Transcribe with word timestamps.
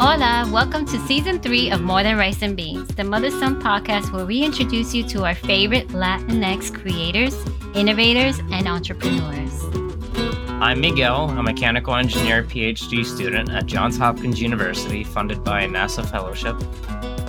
Hola, 0.00 0.48
welcome 0.52 0.86
to 0.86 1.06
season 1.08 1.40
three 1.40 1.72
of 1.72 1.80
More 1.80 2.04
Than 2.04 2.16
Rice 2.16 2.40
and 2.42 2.56
Beans, 2.56 2.86
the 2.94 3.02
Mother 3.02 3.32
Son 3.32 3.60
podcast 3.60 4.12
where 4.12 4.24
we 4.24 4.44
introduce 4.44 4.94
you 4.94 5.02
to 5.08 5.24
our 5.24 5.34
favorite 5.34 5.88
Latinx 5.88 6.72
creators, 6.72 7.34
innovators, 7.74 8.38
and 8.52 8.68
entrepreneurs. 8.68 9.60
I'm 10.62 10.80
Miguel, 10.80 11.30
a 11.30 11.42
mechanical 11.42 11.96
engineer 11.96 12.44
PhD 12.44 13.04
student 13.04 13.50
at 13.50 13.66
Johns 13.66 13.98
Hopkins 13.98 14.40
University, 14.40 15.02
funded 15.02 15.42
by 15.42 15.62
a 15.62 15.68
NASA 15.68 16.08
fellowship. 16.08 16.54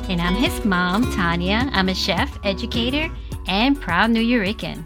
And 0.08 0.22
I'm 0.22 0.36
his 0.36 0.64
mom, 0.64 1.12
Tanya. 1.12 1.72
I'm 1.74 1.90
a 1.90 1.96
chef, 1.96 2.38
educator, 2.44 3.12
and 3.48 3.82
proud 3.82 4.12
Nuyorican. 4.12 4.86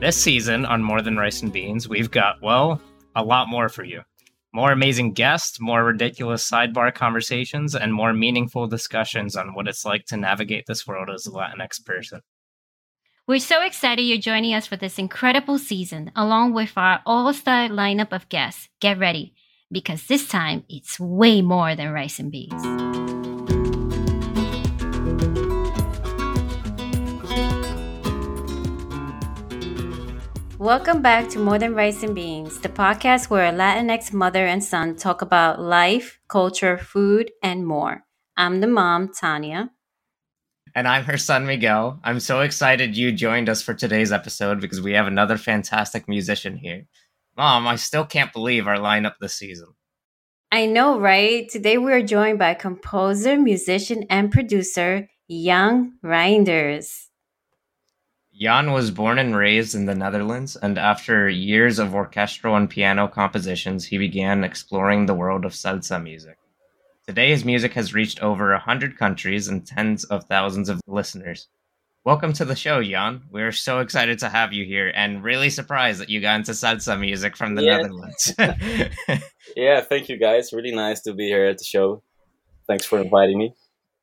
This 0.00 0.20
season 0.20 0.66
on 0.66 0.82
More 0.82 1.00
Than 1.00 1.16
Rice 1.16 1.40
and 1.40 1.50
Beans, 1.50 1.88
we've 1.88 2.10
got, 2.10 2.42
well, 2.42 2.78
a 3.16 3.24
lot 3.24 3.48
more 3.48 3.70
for 3.70 3.84
you. 3.84 4.02
More 4.54 4.70
amazing 4.70 5.14
guests, 5.14 5.58
more 5.60 5.82
ridiculous 5.82 6.48
sidebar 6.48 6.94
conversations, 6.94 7.74
and 7.74 7.92
more 7.92 8.12
meaningful 8.12 8.68
discussions 8.68 9.34
on 9.34 9.52
what 9.52 9.66
it's 9.66 9.84
like 9.84 10.04
to 10.06 10.16
navigate 10.16 10.66
this 10.66 10.86
world 10.86 11.10
as 11.12 11.26
a 11.26 11.30
Latinx 11.30 11.84
person. 11.84 12.20
We're 13.26 13.40
so 13.40 13.62
excited 13.62 14.02
you're 14.02 14.18
joining 14.18 14.54
us 14.54 14.68
for 14.68 14.76
this 14.76 14.96
incredible 14.96 15.58
season, 15.58 16.12
along 16.14 16.54
with 16.54 16.70
our 16.76 17.00
all 17.04 17.32
star 17.32 17.68
lineup 17.68 18.12
of 18.12 18.28
guests. 18.28 18.68
Get 18.80 18.96
ready, 18.96 19.34
because 19.72 20.06
this 20.06 20.28
time 20.28 20.62
it's 20.68 21.00
way 21.00 21.42
more 21.42 21.74
than 21.74 21.90
rice 21.90 22.20
and 22.20 22.30
beans. 22.30 23.33
Welcome 30.64 31.02
back 31.02 31.28
to 31.28 31.38
More 31.38 31.58
Than 31.58 31.74
Rice 31.74 32.02
and 32.02 32.14
Beans, 32.14 32.58
the 32.58 32.70
podcast 32.70 33.28
where 33.28 33.44
a 33.44 33.52
Latinx 33.52 34.14
mother 34.14 34.46
and 34.46 34.64
son 34.64 34.96
talk 34.96 35.20
about 35.20 35.60
life, 35.60 36.18
culture, 36.26 36.78
food, 36.78 37.30
and 37.42 37.66
more. 37.66 38.06
I'm 38.34 38.62
the 38.62 38.66
mom, 38.66 39.12
Tanya. 39.12 39.72
And 40.74 40.88
I'm 40.88 41.04
her 41.04 41.18
son, 41.18 41.44
Miguel. 41.44 42.00
I'm 42.02 42.18
so 42.18 42.40
excited 42.40 42.96
you 42.96 43.12
joined 43.12 43.50
us 43.50 43.60
for 43.60 43.74
today's 43.74 44.10
episode 44.10 44.62
because 44.62 44.80
we 44.80 44.92
have 44.92 45.06
another 45.06 45.36
fantastic 45.36 46.08
musician 46.08 46.56
here. 46.56 46.86
Mom, 47.36 47.66
I 47.66 47.76
still 47.76 48.06
can't 48.06 48.32
believe 48.32 48.66
our 48.66 48.78
lineup 48.78 49.16
this 49.20 49.34
season. 49.34 49.74
I 50.50 50.64
know, 50.64 50.98
right? 50.98 51.46
Today 51.46 51.76
we 51.76 51.92
are 51.92 52.00
joined 52.00 52.38
by 52.38 52.54
composer, 52.54 53.36
musician, 53.36 54.06
and 54.08 54.32
producer 54.32 55.10
Jan 55.28 55.98
Reinders. 56.02 57.03
Jan 58.36 58.72
was 58.72 58.90
born 58.90 59.20
and 59.20 59.36
raised 59.36 59.76
in 59.76 59.86
the 59.86 59.94
Netherlands, 59.94 60.56
and 60.56 60.76
after 60.76 61.28
years 61.28 61.78
of 61.78 61.94
orchestral 61.94 62.56
and 62.56 62.68
piano 62.68 63.06
compositions, 63.06 63.84
he 63.84 63.96
began 63.96 64.42
exploring 64.42 65.06
the 65.06 65.14
world 65.14 65.44
of 65.44 65.52
salsa 65.52 66.02
music. 66.02 66.36
Today, 67.06 67.30
his 67.30 67.44
music 67.44 67.74
has 67.74 67.94
reached 67.94 68.20
over 68.20 68.52
a 68.52 68.58
hundred 68.58 68.98
countries 68.98 69.46
and 69.46 69.64
tens 69.64 70.02
of 70.02 70.24
thousands 70.24 70.68
of 70.68 70.80
listeners. 70.88 71.46
Welcome 72.04 72.32
to 72.32 72.44
the 72.44 72.56
show, 72.56 72.82
Jan. 72.82 73.22
We're 73.30 73.52
so 73.52 73.78
excited 73.78 74.18
to 74.18 74.28
have 74.28 74.52
you 74.52 74.64
here, 74.64 74.90
and 74.92 75.22
really 75.22 75.48
surprised 75.48 76.00
that 76.00 76.10
you 76.10 76.20
got 76.20 76.34
into 76.34 76.52
salsa 76.52 76.98
music 76.98 77.36
from 77.36 77.54
the 77.54 77.62
yeah. 77.62 77.76
Netherlands. 77.76 78.34
yeah, 79.56 79.80
thank 79.80 80.08
you, 80.08 80.18
guys. 80.18 80.52
Really 80.52 80.74
nice 80.74 81.02
to 81.02 81.14
be 81.14 81.28
here 81.28 81.46
at 81.46 81.58
the 81.58 81.64
show. 81.64 82.02
Thanks 82.66 82.84
for 82.84 82.98
inviting 82.98 83.38
me. 83.38 83.54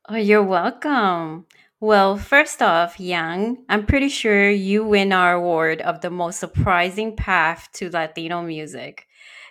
Oh, 0.08 0.16
you're 0.16 0.42
welcome. 0.42 1.44
Well, 1.82 2.16
first 2.16 2.62
off, 2.62 2.96
Jan, 2.96 3.64
I'm 3.68 3.86
pretty 3.86 4.08
sure 4.08 4.48
you 4.48 4.84
win 4.84 5.12
our 5.12 5.34
award 5.34 5.80
of 5.80 6.00
the 6.00 6.10
most 6.10 6.38
surprising 6.38 7.16
path 7.16 7.68
to 7.72 7.90
Latino 7.90 8.40
music. 8.40 9.08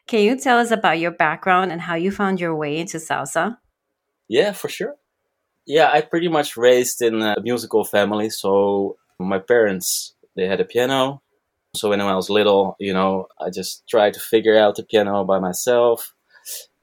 Can 0.07 0.21
you 0.21 0.39
tell 0.39 0.57
us 0.57 0.71
about 0.71 0.97
your 0.97 1.11
background 1.11 1.73
and 1.73 1.81
how 1.81 1.95
you 1.95 2.09
found 2.09 2.39
your 2.39 2.55
way 2.55 2.77
into 2.77 2.99
salsa? 2.99 3.57
Yeah, 4.29 4.53
for 4.53 4.69
sure. 4.69 4.95
Yeah, 5.67 5.89
I 5.91 5.99
pretty 5.99 6.29
much 6.29 6.55
raised 6.55 7.01
in 7.01 7.21
a 7.21 7.35
musical 7.41 7.83
family. 7.83 8.29
So 8.29 8.95
my 9.19 9.39
parents, 9.39 10.15
they 10.37 10.47
had 10.47 10.61
a 10.61 10.65
piano. 10.65 11.21
So 11.75 11.89
when 11.89 11.99
I 11.99 12.15
was 12.15 12.29
little, 12.29 12.77
you 12.79 12.93
know, 12.93 13.27
I 13.45 13.49
just 13.49 13.83
tried 13.89 14.13
to 14.13 14.21
figure 14.21 14.57
out 14.57 14.75
the 14.75 14.83
piano 14.83 15.25
by 15.25 15.39
myself. 15.39 16.13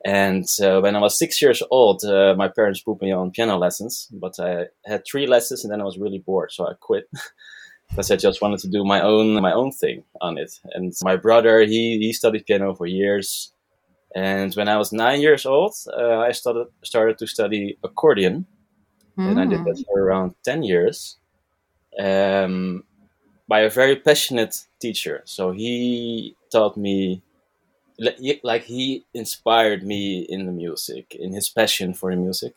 And 0.04 0.46
uh, 0.62 0.80
when 0.80 0.94
I 0.94 1.00
was 1.00 1.18
six 1.18 1.42
years 1.42 1.62
old, 1.70 2.04
uh, 2.04 2.34
my 2.36 2.48
parents 2.48 2.80
put 2.80 3.02
me 3.02 3.12
on 3.12 3.32
piano 3.32 3.56
lessons, 3.56 4.08
but 4.12 4.38
I 4.38 4.66
had 4.86 5.02
three 5.04 5.26
lessons 5.26 5.64
and 5.64 5.72
then 5.72 5.80
I 5.80 5.84
was 5.84 5.98
really 5.98 6.18
bored, 6.18 6.52
so 6.52 6.66
I 6.66 6.74
quit 6.80 7.10
because 7.90 8.10
I 8.10 8.16
just 8.16 8.40
wanted 8.40 8.60
to 8.60 8.68
do 8.68 8.84
my 8.84 9.00
own 9.00 9.34
my 9.42 9.52
own 9.52 9.72
thing 9.72 10.04
on 10.20 10.38
it. 10.38 10.52
And 10.72 10.92
my 11.02 11.16
brother, 11.16 11.60
he 11.62 11.98
he 11.98 12.12
studied 12.12 12.46
piano 12.46 12.74
for 12.74 12.86
years, 12.86 13.52
and 14.14 14.54
when 14.54 14.68
I 14.68 14.76
was 14.76 14.92
nine 14.92 15.20
years 15.20 15.44
old, 15.44 15.74
uh, 15.96 16.18
I 16.18 16.32
started 16.32 16.68
started 16.84 17.18
to 17.18 17.26
study 17.26 17.76
accordion, 17.82 18.46
mm. 19.18 19.28
and 19.28 19.40
I 19.40 19.46
did 19.46 19.64
that 19.64 19.84
for 19.86 20.00
around 20.00 20.34
ten 20.44 20.62
years, 20.62 21.18
um, 21.98 22.84
by 23.48 23.60
a 23.60 23.70
very 23.70 23.96
passionate 23.96 24.56
teacher. 24.80 25.22
So 25.24 25.50
he 25.50 26.36
taught 26.52 26.76
me 26.76 27.22
like 28.42 28.64
he 28.64 29.04
inspired 29.14 29.82
me 29.82 30.20
in 30.28 30.46
the 30.46 30.52
music, 30.52 31.16
in 31.18 31.32
his 31.32 31.48
passion 31.48 31.94
for 31.94 32.10
the 32.10 32.16
music, 32.16 32.54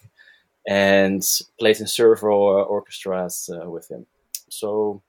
and 0.68 1.24
played 1.60 1.80
in 1.80 1.88
several 1.88 2.42
orchestras 2.70 3.50
uh, 3.50 3.70
with 3.70 3.90
him. 3.90 4.06
So, 4.50 5.02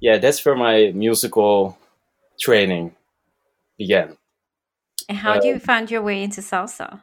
yeah, 0.00 0.18
that's 0.18 0.44
where 0.44 0.56
my 0.56 0.92
musical 0.94 1.78
training 2.38 2.94
began. 3.78 4.16
And 5.08 5.18
how 5.18 5.38
do 5.38 5.48
you 5.48 5.56
uh, 5.56 5.60
find 5.60 5.90
your 5.90 6.02
way 6.02 6.22
into 6.22 6.40
salsa? 6.40 7.00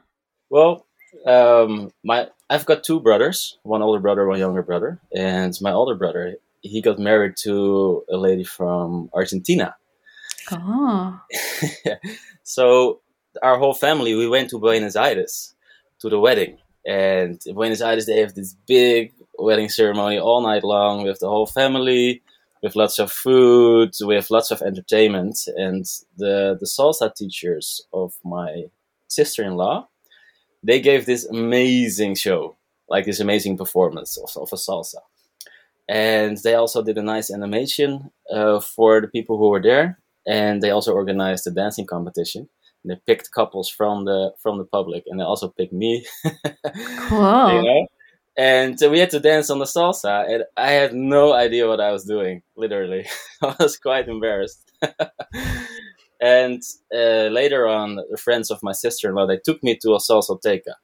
Well, 0.50 0.86
um, 1.26 1.92
my 2.02 2.28
I've 2.50 2.66
got 2.66 2.84
two 2.84 3.00
brothers, 3.00 3.58
one 3.62 3.82
older 3.82 4.00
brother, 4.00 4.26
one 4.26 4.38
younger 4.38 4.62
brother, 4.62 5.00
and 5.14 5.56
my 5.60 5.72
older 5.72 5.94
brother 5.94 6.36
he 6.64 6.80
got 6.80 6.98
married 6.98 7.36
to 7.36 8.02
a 8.10 8.16
lady 8.16 8.42
from 8.42 9.10
Argentina. 9.12 9.76
Oh. 10.52 11.20
So 12.44 13.00
our 13.42 13.58
whole 13.58 13.74
family, 13.74 14.14
we 14.14 14.28
went 14.28 14.50
to 14.50 14.58
Buenos 14.58 14.96
Aires 14.96 15.54
to 16.00 16.08
the 16.08 16.20
wedding. 16.20 16.58
And 16.86 17.40
in 17.46 17.54
Buenos 17.54 17.80
Aires, 17.80 18.06
they 18.06 18.20
have 18.20 18.34
this 18.34 18.54
big 18.66 19.12
wedding 19.38 19.70
ceremony 19.70 20.18
all 20.18 20.42
night 20.42 20.62
long 20.62 21.02
with 21.02 21.18
the 21.18 21.28
whole 21.28 21.46
family, 21.46 22.22
with 22.62 22.76
lots 22.76 22.98
of 22.98 23.10
food, 23.10 23.92
with 24.02 24.30
lots 24.30 24.50
of 24.50 24.60
entertainment. 24.60 25.38
And 25.56 25.86
the, 26.16 26.56
the 26.60 26.66
salsa 26.66 27.14
teachers 27.14 27.80
of 27.92 28.12
my 28.22 28.64
sister-in-law, 29.08 29.88
they 30.62 30.80
gave 30.80 31.06
this 31.06 31.24
amazing 31.24 32.14
show, 32.16 32.56
like 32.88 33.06
this 33.06 33.20
amazing 33.20 33.56
performance 33.56 34.18
of, 34.18 34.30
of 34.40 34.52
a 34.52 34.56
salsa. 34.56 35.00
And 35.88 36.36
they 36.38 36.54
also 36.54 36.82
did 36.82 36.98
a 36.98 37.02
nice 37.02 37.30
animation 37.30 38.10
uh, 38.30 38.60
for 38.60 39.00
the 39.00 39.08
people 39.08 39.38
who 39.38 39.48
were 39.48 39.62
there 39.62 39.98
and 40.26 40.62
they 40.62 40.70
also 40.70 40.92
organized 40.92 41.46
a 41.46 41.50
dancing 41.50 41.86
competition. 41.86 42.48
And 42.82 42.90
they 42.90 43.00
picked 43.06 43.32
couples 43.32 43.68
from 43.70 44.04
the 44.04 44.32
from 44.42 44.58
the 44.58 44.64
public, 44.64 45.04
and 45.06 45.18
they 45.18 45.24
also 45.24 45.48
picked 45.48 45.72
me. 45.72 46.04
cool. 47.08 47.52
you 47.52 47.62
know? 47.62 47.86
And 48.36 48.78
so 48.78 48.90
we 48.90 48.98
had 48.98 49.10
to 49.10 49.20
dance 49.20 49.48
on 49.48 49.60
the 49.60 49.64
salsa, 49.64 50.28
and 50.28 50.44
I 50.56 50.72
had 50.72 50.92
no 50.92 51.32
idea 51.32 51.68
what 51.68 51.80
I 51.80 51.92
was 51.92 52.04
doing. 52.04 52.42
Literally, 52.56 53.06
I 53.42 53.54
was 53.58 53.76
quite 53.76 54.08
embarrassed. 54.08 54.72
and 56.20 56.60
uh, 56.92 57.28
later 57.30 57.68
on, 57.68 57.96
the 58.10 58.16
friends 58.16 58.50
of 58.50 58.58
my 58.62 58.72
sister-in-law 58.72 59.26
they 59.26 59.38
took 59.38 59.62
me 59.62 59.78
to 59.82 59.92
a 59.92 59.98
salsoteca, 59.98 60.74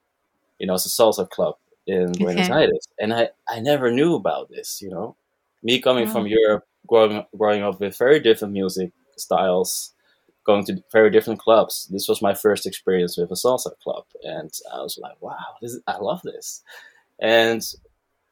you 0.61 0.67
know, 0.67 0.75
it's 0.75 0.87
a 0.87 1.03
salsa 1.03 1.29
club 1.29 1.57
in 1.87 2.11
okay. 2.11 2.25
Buenos 2.25 2.51
Aires, 2.51 2.87
and 3.01 3.13
I 3.13 3.31
I 3.49 3.59
never 3.59 3.91
knew 3.91 4.15
about 4.15 4.49
this. 4.49 4.81
You 4.81 4.91
know, 4.91 5.17
me 5.63 5.81
coming 5.81 6.09
oh. 6.09 6.13
from 6.13 6.29
Europe, 6.29 6.65
growing 6.87 7.25
growing 7.37 7.63
up 7.63 7.81
with 7.81 7.99
very 7.99 8.21
different 8.21 8.55
music, 8.55 8.93
styles, 9.21 9.93
going 10.45 10.65
to 10.65 10.83
very 10.93 11.11
different 11.11 11.41
clubs. 11.41 11.87
This 11.91 12.09
was 12.09 12.23
my 12.23 12.35
first 12.35 12.67
experience 12.67 13.17
with 13.17 13.31
a 13.31 13.35
salsa 13.35 13.79
club, 13.83 14.05
and 14.23 14.53
I 14.73 14.81
was 14.81 14.99
like, 15.01 15.21
"Wow, 15.21 15.57
this 15.61 15.73
is, 15.73 15.83
I 15.87 15.99
love 15.99 16.23
this." 16.23 16.63
And 17.19 17.63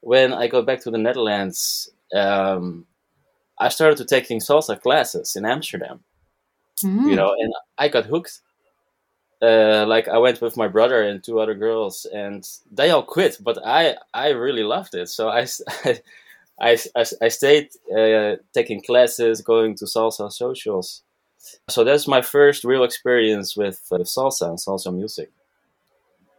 when 0.00 0.32
I 0.32 0.46
got 0.48 0.66
back 0.66 0.80
to 0.82 0.90
the 0.90 0.98
Netherlands, 0.98 1.90
um, 2.14 2.86
I 3.58 3.68
started 3.68 3.98
to 3.98 4.04
taking 4.04 4.40
salsa 4.40 4.80
classes 4.80 5.36
in 5.36 5.44
Amsterdam. 5.44 6.00
Mm. 6.84 7.10
You 7.10 7.16
know, 7.16 7.34
and 7.38 7.52
I 7.76 7.88
got 7.88 8.06
hooked. 8.06 8.40
Uh, 9.40 9.84
like 9.86 10.08
I 10.08 10.18
went 10.18 10.40
with 10.40 10.56
my 10.56 10.66
brother 10.66 11.00
and 11.02 11.22
two 11.22 11.38
other 11.38 11.54
girls, 11.54 12.06
and 12.06 12.48
they 12.72 12.90
all 12.90 13.02
quit, 13.02 13.38
but 13.40 13.58
I 13.64 13.96
I 14.12 14.30
really 14.30 14.64
loved 14.64 14.94
it. 14.94 15.08
So 15.08 15.28
I, 15.28 15.46
I 15.84 16.00
I, 16.60 16.78
I, 16.96 17.04
I 17.22 17.28
stayed 17.28 17.70
uh, 17.96 18.36
taking 18.52 18.82
classes, 18.82 19.40
going 19.42 19.76
to 19.76 19.84
salsa 19.84 20.32
socials. 20.32 21.02
So 21.68 21.84
that's 21.84 22.08
my 22.08 22.20
first 22.20 22.64
real 22.64 22.84
experience 22.84 23.56
with 23.56 23.80
uh, 23.92 23.98
salsa 23.98 24.48
and 24.48 24.58
salsa 24.58 24.94
music. 24.94 25.30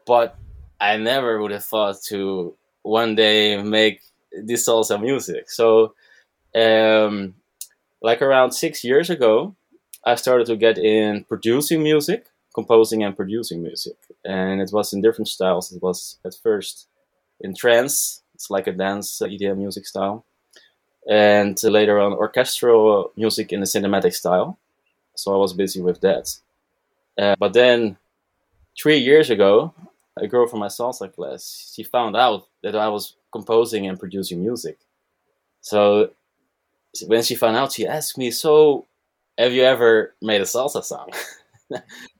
But 0.05 0.35
I 0.79 0.97
never 0.97 1.41
would 1.41 1.51
have 1.51 1.65
thought 1.65 2.01
to 2.07 2.55
one 2.83 3.15
day 3.15 3.61
make 3.61 4.01
this 4.31 4.67
salsa 4.67 5.01
music. 5.01 5.49
So, 5.49 5.93
um, 6.55 7.35
like 8.01 8.21
around 8.21 8.51
six 8.51 8.83
years 8.83 9.09
ago, 9.09 9.55
I 10.05 10.15
started 10.15 10.47
to 10.47 10.55
get 10.55 10.77
in 10.77 11.25
producing 11.25 11.83
music, 11.83 12.27
composing 12.55 13.03
and 13.03 13.15
producing 13.15 13.61
music, 13.61 13.97
and 14.23 14.61
it 14.61 14.69
was 14.71 14.93
in 14.93 15.01
different 15.01 15.27
styles. 15.27 15.71
It 15.71 15.81
was 15.81 16.17
at 16.25 16.33
first 16.41 16.87
in 17.41 17.53
trance, 17.53 18.23
it's 18.39 18.49
like 18.49 18.67
a 18.67 18.71
dance 18.71 19.21
uh, 19.21 19.25
EDM 19.25 19.57
music 19.57 19.85
style, 19.85 20.23
and 21.09 21.61
later 21.61 21.99
on 21.99 22.13
orchestral 22.13 23.11
music 23.17 23.51
in 23.51 23.59
the 23.59 23.65
cinematic 23.65 24.13
style. 24.13 24.57
So 25.13 25.33
I 25.33 25.37
was 25.37 25.51
busy 25.51 25.81
with 25.81 25.99
that. 25.99 26.33
Uh, 27.17 27.35
but 27.37 27.51
then 27.51 27.97
three 28.81 28.97
years 28.97 29.29
ago, 29.29 29.73
a 30.15 30.25
girl 30.25 30.47
from 30.47 30.59
my 30.59 30.67
salsa 30.67 31.13
class, 31.13 31.73
she 31.75 31.83
found 31.83 32.15
out 32.15 32.47
that 32.63 32.77
I 32.77 32.87
was 32.87 33.17
composing 33.33 33.85
and 33.87 33.99
producing 33.99 34.41
music. 34.41 34.77
So 35.59 36.11
when 37.07 37.23
she 37.23 37.35
found 37.35 37.57
out, 37.57 37.73
she 37.73 37.85
asked 37.85 38.17
me, 38.17 38.31
"So, 38.31 38.85
have 39.37 39.51
you 39.51 39.63
ever 39.63 40.15
made 40.21 40.39
a 40.39 40.45
salsa 40.45 40.81
song?" 40.81 41.09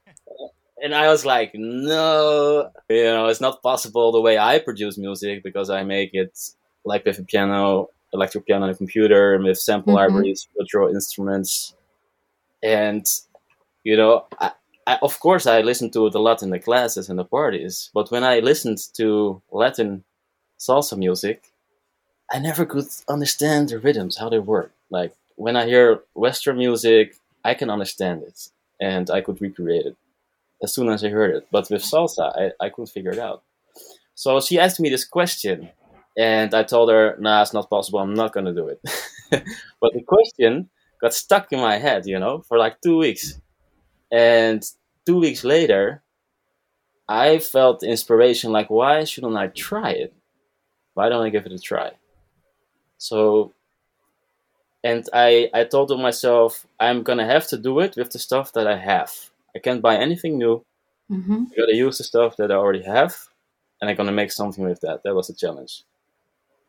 and 0.82 0.94
I 0.94 1.08
was 1.08 1.24
like, 1.24 1.52
"No, 1.54 2.70
you 2.88 3.04
know, 3.04 3.26
it's 3.26 3.40
not 3.40 3.62
possible 3.62 4.12
the 4.12 4.20
way 4.20 4.38
I 4.38 4.58
produce 4.58 4.98
music 4.98 5.42
because 5.42 5.70
I 5.70 5.82
make 5.84 6.10
it 6.14 6.38
like 6.84 7.04
with 7.04 7.18
a 7.18 7.24
piano, 7.24 7.88
electric 8.12 8.46
piano 8.46 8.64
on 8.64 8.70
a 8.70 8.74
computer, 8.74 9.34
and 9.34 9.44
with 9.44 9.58
sample 9.58 9.94
mm-hmm. 9.94 10.12
libraries, 10.12 10.48
virtual 10.58 10.88
instruments, 10.88 11.74
and 12.62 13.06
you 13.84 13.96
know, 13.96 14.26
I, 14.40 14.52
I, 14.86 14.98
of 15.02 15.18
course, 15.20 15.46
I 15.46 15.60
listened 15.60 15.92
to 15.94 16.06
it 16.06 16.14
a 16.14 16.18
lot 16.18 16.42
in 16.42 16.50
the 16.50 16.58
classes 16.58 17.08
and 17.08 17.18
the 17.18 17.24
parties, 17.24 17.90
but 17.94 18.10
when 18.10 18.24
I 18.24 18.40
listened 18.40 18.78
to 18.94 19.40
Latin 19.50 20.04
salsa 20.58 20.96
music, 20.96 21.52
I 22.30 22.38
never 22.38 22.64
could 22.66 22.86
understand 23.08 23.70
the 23.70 23.78
rhythms, 23.78 24.18
how 24.18 24.28
they 24.28 24.38
work. 24.38 24.72
Like 24.90 25.14
when 25.36 25.56
I 25.56 25.66
hear 25.66 26.02
Western 26.14 26.58
music, 26.58 27.16
I 27.44 27.54
can 27.54 27.70
understand 27.70 28.22
it 28.22 28.48
and 28.80 29.10
I 29.10 29.20
could 29.20 29.40
recreate 29.40 29.86
it 29.86 29.96
as 30.62 30.74
soon 30.74 30.88
as 30.88 31.04
I 31.04 31.08
heard 31.08 31.34
it. 31.34 31.48
But 31.50 31.68
with 31.70 31.82
salsa, 31.82 32.52
I, 32.60 32.64
I 32.64 32.68
couldn't 32.70 32.90
figure 32.90 33.12
it 33.12 33.18
out. 33.18 33.42
So 34.14 34.40
she 34.40 34.58
asked 34.58 34.80
me 34.80 34.90
this 34.90 35.04
question, 35.04 35.70
and 36.16 36.54
I 36.54 36.62
told 36.64 36.90
her, 36.90 37.16
"Nah, 37.18 37.42
it's 37.42 37.54
not 37.54 37.70
possible. 37.70 38.00
I'm 38.00 38.14
not 38.14 38.32
gonna 38.32 38.54
do 38.54 38.68
it." 38.68 38.80
but 39.80 39.92
the 39.94 40.02
question 40.02 40.68
got 41.00 41.14
stuck 41.14 41.52
in 41.52 41.60
my 41.60 41.78
head, 41.78 42.06
you 42.06 42.18
know, 42.18 42.42
for 42.42 42.58
like 42.58 42.80
two 42.80 42.98
weeks. 42.98 43.40
And 44.12 44.62
two 45.06 45.18
weeks 45.18 45.44
later, 45.44 46.02
I 47.08 47.38
felt 47.38 47.82
inspiration 47.82 48.52
like, 48.52 48.70
why 48.70 49.04
shouldn't 49.04 49.36
I 49.36 49.48
try 49.48 49.90
it? 49.90 50.14
Why 50.94 51.08
don't 51.08 51.24
I 51.24 51.30
give 51.30 51.46
it 51.46 51.52
a 51.52 51.58
try? 51.58 51.92
So, 52.98 53.52
and 54.84 55.08
I, 55.12 55.50
I 55.54 55.64
told 55.64 55.88
to 55.88 55.96
myself, 55.96 56.66
I'm 56.78 57.02
gonna 57.02 57.26
have 57.26 57.46
to 57.48 57.56
do 57.56 57.80
it 57.80 57.96
with 57.96 58.10
the 58.10 58.18
stuff 58.18 58.52
that 58.52 58.66
I 58.66 58.76
have. 58.76 59.29
I 59.54 59.58
can't 59.58 59.82
buy 59.82 59.96
anything 59.96 60.38
new. 60.38 60.64
Mm-hmm. 61.10 61.44
I 61.52 61.56
gotta 61.56 61.74
use 61.74 61.98
the 61.98 62.04
stuff 62.04 62.36
that 62.36 62.52
I 62.52 62.54
already 62.54 62.82
have, 62.82 63.16
and 63.80 63.90
I'm 63.90 63.96
gonna 63.96 64.12
make 64.12 64.32
something 64.32 64.64
with 64.64 64.80
that. 64.80 65.02
That 65.02 65.14
was 65.14 65.30
a 65.30 65.34
challenge. 65.34 65.84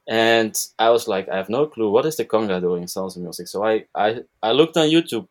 And 0.07 0.55
I 0.79 0.89
was 0.89 1.07
like, 1.07 1.29
I 1.29 1.37
have 1.37 1.49
no 1.49 1.67
clue. 1.67 1.89
What 1.89 2.05
is 2.05 2.17
the 2.17 2.25
conga 2.25 2.59
doing 2.59 2.81
in 2.81 2.87
salsa 2.87 3.17
music? 3.17 3.47
So 3.47 3.63
I, 3.63 3.85
I, 3.95 4.21
I 4.41 4.51
looked 4.51 4.75
on 4.75 4.87
YouTube, 4.87 5.27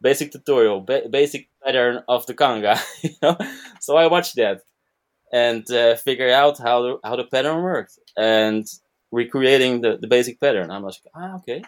basic 0.00 0.32
tutorial, 0.32 0.80
ba- 0.80 1.08
basic 1.08 1.48
pattern 1.64 2.02
of 2.08 2.26
the 2.26 2.34
conga. 2.34 2.80
you 3.02 3.10
know, 3.22 3.36
so 3.80 3.96
I 3.96 4.08
watched 4.08 4.36
that 4.36 4.62
and 5.32 5.68
uh, 5.70 5.94
figured 5.96 6.30
out 6.30 6.58
how 6.58 6.82
the, 6.82 6.98
how 7.04 7.16
the 7.16 7.24
pattern 7.24 7.62
worked 7.62 7.98
and 8.16 8.66
recreating 9.12 9.80
the, 9.80 9.96
the 9.98 10.08
basic 10.08 10.40
pattern. 10.40 10.70
I 10.70 10.78
was 10.78 11.00
like, 11.04 11.12
ah, 11.14 11.36
okay. 11.36 11.62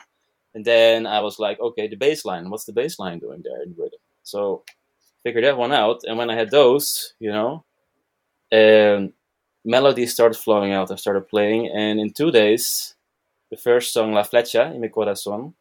And 0.54 0.64
then 0.64 1.06
I 1.06 1.20
was 1.20 1.38
like, 1.38 1.60
okay, 1.60 1.88
the 1.88 1.96
bass 1.96 2.24
line. 2.24 2.50
What's 2.50 2.64
the 2.64 2.72
bass 2.72 2.98
line 2.98 3.20
doing 3.20 3.42
there 3.42 3.62
in 3.62 3.74
rhythm? 3.76 3.98
So 4.22 4.64
figured 5.24 5.44
that 5.44 5.58
one 5.58 5.72
out. 5.72 6.02
And 6.04 6.16
when 6.16 6.30
I 6.30 6.36
had 6.36 6.50
those, 6.50 7.14
you 7.18 7.32
know, 7.32 7.64
um, 8.52 9.12
melodies 9.64 10.12
started 10.12 10.38
flowing 10.38 10.72
out. 10.72 10.92
I 10.92 10.96
started 10.96 11.28
playing, 11.28 11.68
and 11.74 11.98
in 11.98 12.12
two 12.12 12.30
days, 12.30 12.94
the 13.50 13.56
first 13.56 13.92
song 13.92 14.12
La 14.12 14.22
Flecha 14.22 14.72
in 14.74 14.80
mi 14.80 14.88
corazón 14.88 15.54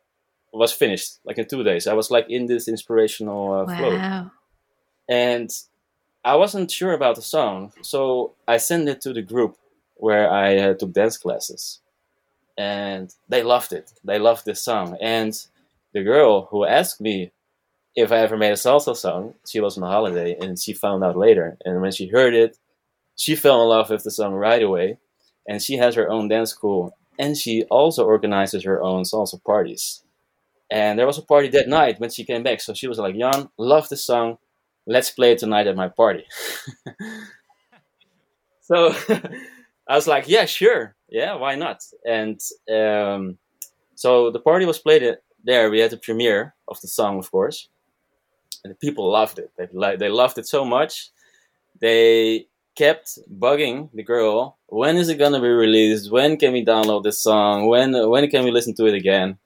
was 0.52 0.72
finished. 0.72 1.20
Like 1.24 1.40
in 1.40 1.48
two 1.48 1.64
days, 1.64 1.88
I 1.88 1.94
was 1.94 2.12
like 2.12 2.30
in 2.30 2.46
this 2.46 2.68
inspirational 2.68 3.54
uh, 3.54 3.66
wow. 3.66 3.78
flow. 3.78 4.32
And 5.10 5.50
I 6.24 6.36
wasn't 6.36 6.72
sure 6.72 6.94
about 6.94 7.16
the 7.16 7.22
song, 7.22 7.74
so 7.82 8.34
I 8.48 8.58
sent 8.58 8.88
it 8.88 9.02
to 9.02 9.14
the 9.14 9.22
group 9.22 9.58
where 9.96 10.30
I 10.30 10.58
uh, 10.58 10.74
took 10.74 10.94
dance 10.94 11.18
classes, 11.18 11.80
and 12.58 13.14
they 13.28 13.44
loved 13.44 13.74
it. 13.74 13.92
They 14.04 14.20
loved 14.20 14.46
this 14.46 14.62
song, 14.62 14.98
and 15.02 15.34
the 15.94 16.04
girl 16.04 16.48
who 16.52 16.66
asked 16.66 17.02
me 17.02 17.32
if 17.96 18.12
I 18.12 18.18
ever 18.18 18.38
made 18.38 18.52
a 18.52 18.56
salsa 18.56 18.96
song, 18.96 19.36
she 19.48 19.60
was 19.60 19.78
on 19.78 19.84
holiday, 19.84 20.36
and 20.40 20.60
she 20.60 20.74
found 20.74 21.04
out 21.04 21.18
later. 21.18 21.58
And 21.64 21.82
when 21.82 21.92
she 21.92 22.08
heard 22.08 22.34
it, 22.34 22.58
she 23.16 23.36
fell 23.36 23.62
in 23.62 23.70
love 23.70 23.90
with 23.90 24.04
the 24.04 24.12
song 24.12 24.34
right 24.34 24.64
away, 24.64 24.98
and 25.48 25.62
she 25.62 25.78
has 25.78 25.96
her 25.96 26.10
own 26.10 26.28
dance 26.28 26.52
school, 26.52 26.98
and 27.20 27.38
she 27.38 27.64
also 27.70 28.06
organizes 28.06 28.64
her 28.64 28.82
own 28.82 29.04
salsa 29.04 29.44
parties. 29.44 30.04
And 30.72 30.98
there 30.98 31.06
was 31.06 31.20
a 31.20 31.24
party 31.24 31.50
that 31.50 31.68
night 31.68 32.00
when 32.00 32.10
she 32.10 32.26
came 32.26 32.42
back, 32.42 32.62
so 32.62 32.74
she 32.74 32.88
was 32.88 32.98
like, 32.98 33.16
"Jan, 33.16 33.50
love 33.58 33.90
the 33.90 33.98
song, 33.98 34.38
let's 34.88 35.12
play 35.12 35.34
it 35.34 35.38
tonight 35.38 35.68
at 35.68 35.76
my 35.76 35.90
party." 35.90 36.26
so 38.62 38.96
I 39.88 39.96
was 39.96 40.08
like, 40.08 40.28
"Yeah, 40.28 40.46
sure, 40.46 40.96
yeah, 41.10 41.36
why 41.36 41.56
not?" 41.56 41.84
And 42.06 42.40
um, 42.74 43.38
so 43.94 44.32
the 44.32 44.40
party 44.40 44.66
was 44.66 44.80
played 44.80 45.18
there. 45.44 45.70
We 45.70 45.80
had 45.80 45.92
the 45.92 45.98
premiere 45.98 46.56
of 46.68 46.82
the 46.82 46.88
song, 46.88 47.20
of 47.20 47.30
course, 47.30 47.70
and 48.64 48.72
the 48.72 48.78
people 48.78 49.10
loved 49.12 49.40
it. 49.40 49.52
They 49.58 49.96
they 49.98 50.10
loved 50.10 50.38
it 50.38 50.48
so 50.48 50.66
much. 50.66 51.10
They 51.80 52.48
kept 52.76 53.20
bugging 53.40 53.90
the 53.94 54.04
girl. 54.04 54.58
When 54.68 54.98
is 54.98 55.10
it 55.10 55.18
gonna 55.20 55.42
be 55.42 55.50
released? 55.50 56.12
When 56.12 56.38
can 56.38 56.54
we 56.54 56.66
download 56.66 57.04
this 57.04 57.22
song? 57.22 57.68
When 57.68 57.94
when 58.10 58.30
can 58.30 58.44
we 58.46 58.52
listen 58.52 58.76
to 58.76 58.86
it 58.88 58.96
again? 58.96 59.38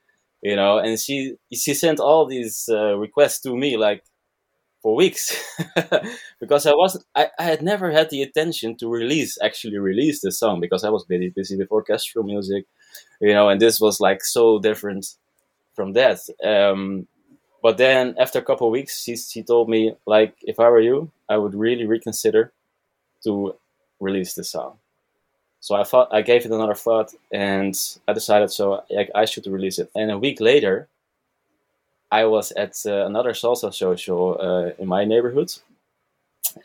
You 0.42 0.56
know, 0.56 0.77
and 0.80 1.00
she 1.00 1.36
she 1.54 1.74
sent 1.74 2.00
all 2.00 2.25
these 2.25 2.69
uh, 2.71 2.98
requests 2.98 3.42
to 3.42 3.56
me 3.57 3.77
like 3.77 4.04
for 4.81 4.95
weeks 4.95 5.36
because 6.39 6.65
I 6.65 6.74
wasn't 6.75 7.06
I, 7.15 7.30
I 7.39 7.44
had 7.44 7.62
never 7.62 7.92
had 7.92 8.09
the 8.09 8.21
attention 8.21 8.77
to 8.77 8.88
release 8.89 9.38
actually 9.44 9.77
release 9.80 10.21
the 10.21 10.31
song 10.31 10.59
because 10.62 10.83
I 10.83 10.89
was 10.89 11.06
busy 11.06 11.30
busy 11.36 11.57
with 11.57 11.71
orchestral 11.71 12.24
music, 12.24 12.65
you 13.21 13.33
know, 13.33 13.50
and 13.50 13.59
this 13.62 13.81
was 13.81 14.00
like 14.00 14.24
so 14.24 14.59
different 14.59 15.07
from 15.75 15.94
that. 15.94 16.19
Um, 16.44 17.07
but 17.62 17.77
then 17.77 18.15
after 18.19 18.39
a 18.39 18.44
couple 18.44 18.68
of 18.68 18.71
weeks, 18.71 19.04
she 19.04 19.15
she 19.15 19.44
told 19.44 19.69
me 19.69 19.95
like 20.06 20.35
if 20.42 20.59
I 20.59 20.69
were 20.69 20.80
you, 20.80 21.11
I 21.30 21.37
would 21.37 21.56
really 21.56 21.85
reconsider 21.85 22.52
to 23.23 23.56
release 23.99 24.33
the 24.33 24.44
song. 24.44 24.78
So 25.59 25.76
I 25.76 25.83
thought 25.83 26.14
I 26.14 26.21
gave 26.21 26.45
it 26.45 26.52
another 26.52 26.76
thought, 26.76 27.14
and 27.31 27.76
I 28.07 28.14
decided 28.14 28.52
so 28.52 28.83
I, 28.92 29.09
I 29.16 29.26
should 29.26 29.47
release 29.47 29.80
it. 29.80 29.90
And 29.95 30.11
a 30.11 30.18
week 30.18 30.40
later, 30.40 30.87
I 32.11 32.26
was 32.26 32.52
at 32.52 32.76
uh, 32.85 33.06
another 33.06 33.31
salsa 33.31 33.73
social 33.73 34.37
uh, 34.40 34.81
in 34.81 34.87
my 34.87 35.04
neighborhood, 35.04 35.52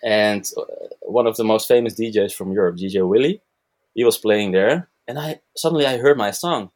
and 0.03 0.49
uh, 0.57 0.63
one 1.01 1.27
of 1.27 1.37
the 1.37 1.45
most 1.45 1.67
famous 1.67 1.95
DJs 1.95 2.35
from 2.35 2.53
Europe, 2.53 2.77
DJ 2.77 3.07
Willy, 3.09 3.41
he 3.95 4.05
was 4.05 4.19
playing 4.19 4.53
there, 4.53 4.89
and 5.09 5.19
I 5.19 5.41
suddenly 5.57 5.87
I 5.87 5.97
heard 5.97 6.19
my 6.19 6.31
song 6.31 6.71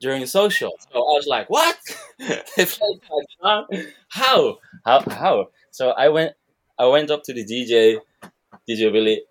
during 0.00 0.20
the 0.20 0.26
social. 0.26 0.72
So 0.80 0.98
I 0.98 1.12
was 1.18 1.26
like, 1.26 1.48
"What? 1.50 1.78
they 2.18 2.64
played 2.64 3.00
my 3.10 3.22
song? 3.40 3.66
How? 4.08 4.58
How? 4.84 5.00
How?" 5.08 5.48
So 5.70 5.90
I 5.90 6.08
went, 6.08 6.34
I 6.78 6.86
went 6.86 7.10
up 7.10 7.22
to 7.24 7.32
the 7.32 7.44
DJ 7.44 8.00
DJ 8.68 8.92
Willy, 8.92 9.22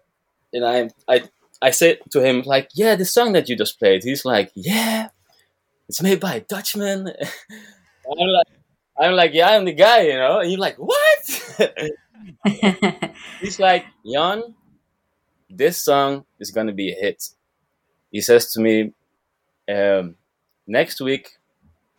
and 0.53 0.65
I 0.65 0.89
I 1.07 1.23
I 1.61 1.71
said 1.71 1.99
to 2.11 2.21
him 2.23 2.43
like, 2.45 2.69
yeah, 2.73 2.95
the 2.95 3.05
song 3.05 3.33
that 3.33 3.49
you 3.49 3.55
just 3.55 3.79
played. 3.79 4.03
He's 4.03 4.25
like, 4.25 4.51
yeah, 4.55 5.09
it's 5.89 6.01
made 6.01 6.19
by 6.19 6.35
a 6.35 6.41
Dutchman. 6.41 7.07
I'm 8.11 8.27
like, 8.27 8.47
I'm 8.99 9.13
like, 9.13 9.33
yeah, 9.33 9.49
I'm 9.49 9.65
the 9.65 9.73
guy, 9.73 10.01
you 10.01 10.13
know. 10.13 10.39
And 10.39 10.51
you're 10.51 10.59
like, 10.59 10.77
what? 10.77 11.71
He's 13.41 13.59
like, 13.59 13.85
Jan, 14.05 14.55
this 15.49 15.77
song 15.77 16.25
is 16.39 16.51
gonna 16.51 16.73
be 16.73 16.91
a 16.91 16.95
hit. 16.95 17.29
He 18.11 18.21
says 18.21 18.51
to 18.53 18.61
me, 18.61 18.93
um, 19.69 20.15
next 20.67 21.01
week, 21.01 21.37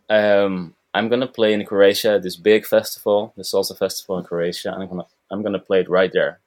um, 0.09 0.75
I'm 0.95 1.09
gonna 1.09 1.27
play 1.27 1.53
in 1.53 1.65
Croatia, 1.65 2.21
this 2.23 2.37
big 2.37 2.67
festival, 2.67 3.33
the 3.37 3.43
salsa 3.43 3.77
festival 3.77 4.19
in 4.19 4.25
Croatia. 4.25 4.73
and 4.73 4.83
I'm 4.83 4.89
gonna 4.89 5.07
I'm 5.31 5.43
gonna 5.43 5.59
play 5.59 5.81
it 5.81 5.91
right 5.91 6.13
there. 6.13 6.41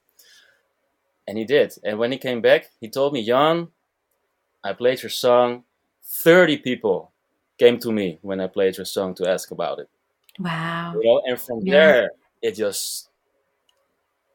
And 1.28 1.38
he 1.38 1.46
did. 1.46 1.74
And 1.84 2.00
when 2.00 2.12
he 2.12 2.18
came 2.18 2.42
back, 2.42 2.70
he 2.80 2.90
told 2.90 3.14
me, 3.14 3.24
Jan, 3.24 3.68
I 4.64 4.74
played 4.74 5.02
your 5.02 5.10
song. 5.10 5.64
30 6.04 6.58
people 6.58 7.12
came 7.58 7.80
to 7.80 7.92
me 7.92 8.20
when 8.22 8.42
I 8.42 8.48
played 8.48 8.78
your 8.78 8.86
song 8.86 9.14
to 9.16 9.30
ask 9.30 9.52
about 9.52 9.80
it. 9.80 9.90
Wow. 10.40 10.94
You 10.96 11.04
know, 11.04 11.22
and 11.26 11.40
from 11.40 11.60
yeah. 11.62 11.74
there, 11.74 12.12
it 12.42 12.56
just 12.56 13.10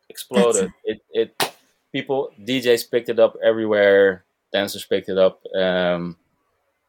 exploded. 0.09 0.73
It, 0.85 1.02
it, 1.11 1.55
people, 1.93 2.31
DJs 2.40 2.90
picked 2.90 3.09
it 3.09 3.19
up 3.19 3.37
everywhere, 3.45 4.25
dancers 4.52 4.85
picked 4.85 5.09
it 5.09 5.19
up. 5.19 5.43
Um, 5.55 6.16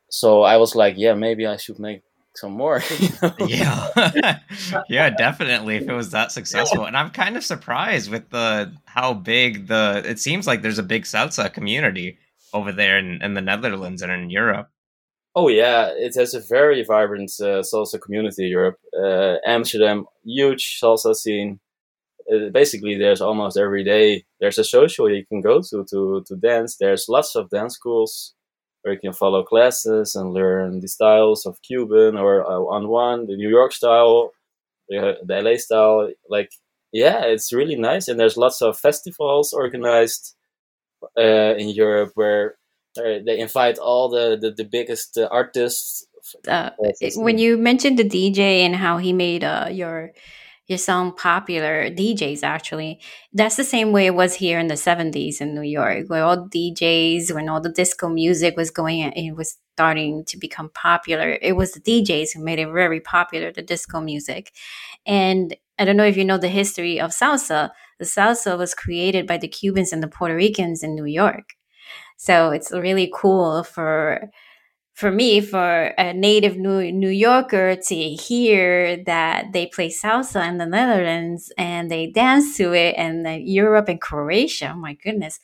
so 0.09 0.43
I 0.43 0.57
was 0.57 0.75
like, 0.75 0.95
yeah, 0.97 1.13
maybe 1.13 1.45
I 1.45 1.57
should 1.57 1.79
make 1.79 2.01
some 2.35 2.53
more. 2.53 2.81
You 2.99 3.09
know? 3.21 3.33
yeah 3.47 4.39
yeah 4.89 5.09
definitely 5.09 5.77
if 5.77 5.87
it 5.87 5.93
was 5.93 6.11
that 6.11 6.31
successful 6.31 6.85
and 6.85 6.95
i'm 6.95 7.09
kind 7.09 7.35
of 7.35 7.43
surprised 7.43 8.11
with 8.11 8.29
the 8.29 8.73
how 8.85 9.13
big 9.13 9.67
the 9.67 10.03
it 10.05 10.19
seems 10.19 10.45
like 10.45 10.61
there's 10.61 10.77
a 10.77 10.83
big 10.83 11.03
salsa 11.03 11.51
community 11.51 12.19
over 12.53 12.71
there 12.71 12.97
in, 12.97 13.21
in 13.21 13.33
the 13.33 13.41
netherlands 13.41 14.01
and 14.01 14.11
in 14.11 14.29
europe 14.29 14.69
Oh 15.39 15.49
yeah, 15.49 15.91
it 15.95 16.15
has 16.15 16.33
a 16.33 16.41
very 16.49 16.83
vibrant 16.83 17.29
uh, 17.39 17.61
salsa 17.61 18.01
community. 18.01 18.45
in 18.45 18.49
Europe, 18.49 18.79
uh, 18.99 19.35
Amsterdam, 19.45 20.05
huge 20.25 20.79
salsa 20.81 21.13
scene. 21.13 21.59
Uh, 22.27 22.49
basically, 22.51 22.97
there's 22.97 23.21
almost 23.21 23.55
every 23.55 23.83
day 23.83 24.25
there's 24.39 24.57
a 24.57 24.63
social 24.63 25.07
you 25.07 25.23
can 25.27 25.41
go 25.41 25.61
to 25.61 25.85
to 25.91 26.23
to 26.25 26.35
dance. 26.37 26.77
There's 26.77 27.05
lots 27.07 27.35
of 27.35 27.51
dance 27.51 27.75
schools 27.75 28.33
where 28.87 28.93
you 28.93 28.99
can 29.01 29.11
follow 29.11 29.43
classes 29.43 30.15
and 30.15 30.33
learn 30.33 30.79
the 30.79 30.87
styles 30.87 31.45
of 31.45 31.61
Cuban 31.61 32.15
or 32.15 32.45
uh, 32.45 32.75
on 32.75 32.87
one, 32.87 33.27
the 33.27 33.35
New 33.35 33.49
York 33.49 33.73
style, 33.73 34.31
the, 34.87 35.17
the 35.25 35.41
LA 35.41 35.57
style. 35.57 36.09
Like, 36.29 36.51
yeah, 36.93 37.25
it's 37.25 37.51
really 37.51 37.75
nice. 37.75 38.07
And 38.07 38.17
there's 38.17 38.37
lots 38.37 38.61
of 38.61 38.79
festivals 38.79 39.51
organized 39.51 40.35
uh, 41.19 41.55
in 41.57 41.67
Europe 41.67 42.11
where 42.15 42.55
uh, 42.97 43.19
they 43.25 43.39
invite 43.39 43.77
all 43.77 44.09
the 44.09 44.37
the, 44.39 44.51
the 44.51 44.63
biggest 44.63 45.17
uh, 45.17 45.27
artists. 45.31 46.07
Uh, 46.47 46.71
when 47.15 47.37
you 47.37 47.57
mentioned 47.57 47.99
the 47.99 48.09
DJ 48.09 48.65
and 48.65 48.75
how 48.75 48.97
he 48.97 49.11
made 49.11 49.43
uh, 49.43 49.67
your 49.69 50.11
your 50.67 50.77
song 50.77 51.13
popular, 51.15 51.89
DJs 51.89 52.43
actually, 52.43 52.99
that's 53.33 53.55
the 53.55 53.63
same 53.63 53.91
way 53.91 54.05
it 54.05 54.15
was 54.15 54.35
here 54.35 54.59
in 54.59 54.67
the 54.67 54.77
seventies 54.77 55.39
in 55.39 55.55
New 55.55 55.61
York, 55.61 56.07
where 56.09 56.23
all 56.23 56.47
DJs, 56.49 57.33
when 57.33 57.49
all 57.49 57.61
the 57.61 57.69
disco 57.69 58.09
music 58.09 58.57
was 58.57 58.69
going, 58.69 58.99
it 59.13 59.35
was 59.35 59.57
starting 59.75 60.25
to 60.25 60.37
become 60.37 60.69
popular. 60.73 61.37
It 61.41 61.55
was 61.55 61.71
the 61.71 61.79
DJs 61.79 62.33
who 62.33 62.43
made 62.43 62.59
it 62.59 62.69
very 62.71 62.99
popular, 62.99 63.51
the 63.51 63.61
disco 63.61 64.01
music, 64.01 64.51
and 65.05 65.55
I 65.79 65.85
don't 65.85 65.97
know 65.97 66.05
if 66.05 66.17
you 66.17 66.25
know 66.25 66.37
the 66.37 66.49
history 66.49 66.99
of 66.99 67.11
salsa. 67.11 67.69
The 67.99 68.05
salsa 68.05 68.57
was 68.57 68.73
created 68.73 69.27
by 69.27 69.37
the 69.37 69.47
Cubans 69.47 69.93
and 69.93 70.03
the 70.03 70.07
Puerto 70.07 70.35
Ricans 70.35 70.83
in 70.83 70.95
New 70.95 71.05
York 71.05 71.53
so 72.17 72.49
it's 72.49 72.71
really 72.71 73.11
cool 73.13 73.63
for 73.63 74.29
for 74.97 75.11
me, 75.11 75.41
for 75.41 75.93
a 75.99 76.11
native 76.11 76.57
New, 76.57 76.91
New 76.91 77.09
Yorker 77.09 77.75
to 77.75 77.95
hear 77.95 78.97
that 79.03 79.53
they 79.53 79.67
play 79.67 79.89
salsa 79.89 80.49
in 80.49 80.57
the 80.57 80.65
Netherlands 80.65 81.53
and 81.55 81.91
they 81.91 82.07
dance 82.07 82.57
to 82.57 82.73
it 82.73 82.95
and 82.97 83.47
Europe 83.47 83.89
and 83.89 84.01
Croatia. 84.01 84.71
Oh 84.73 84.79
my 84.79 84.95
goodness. 84.95 85.39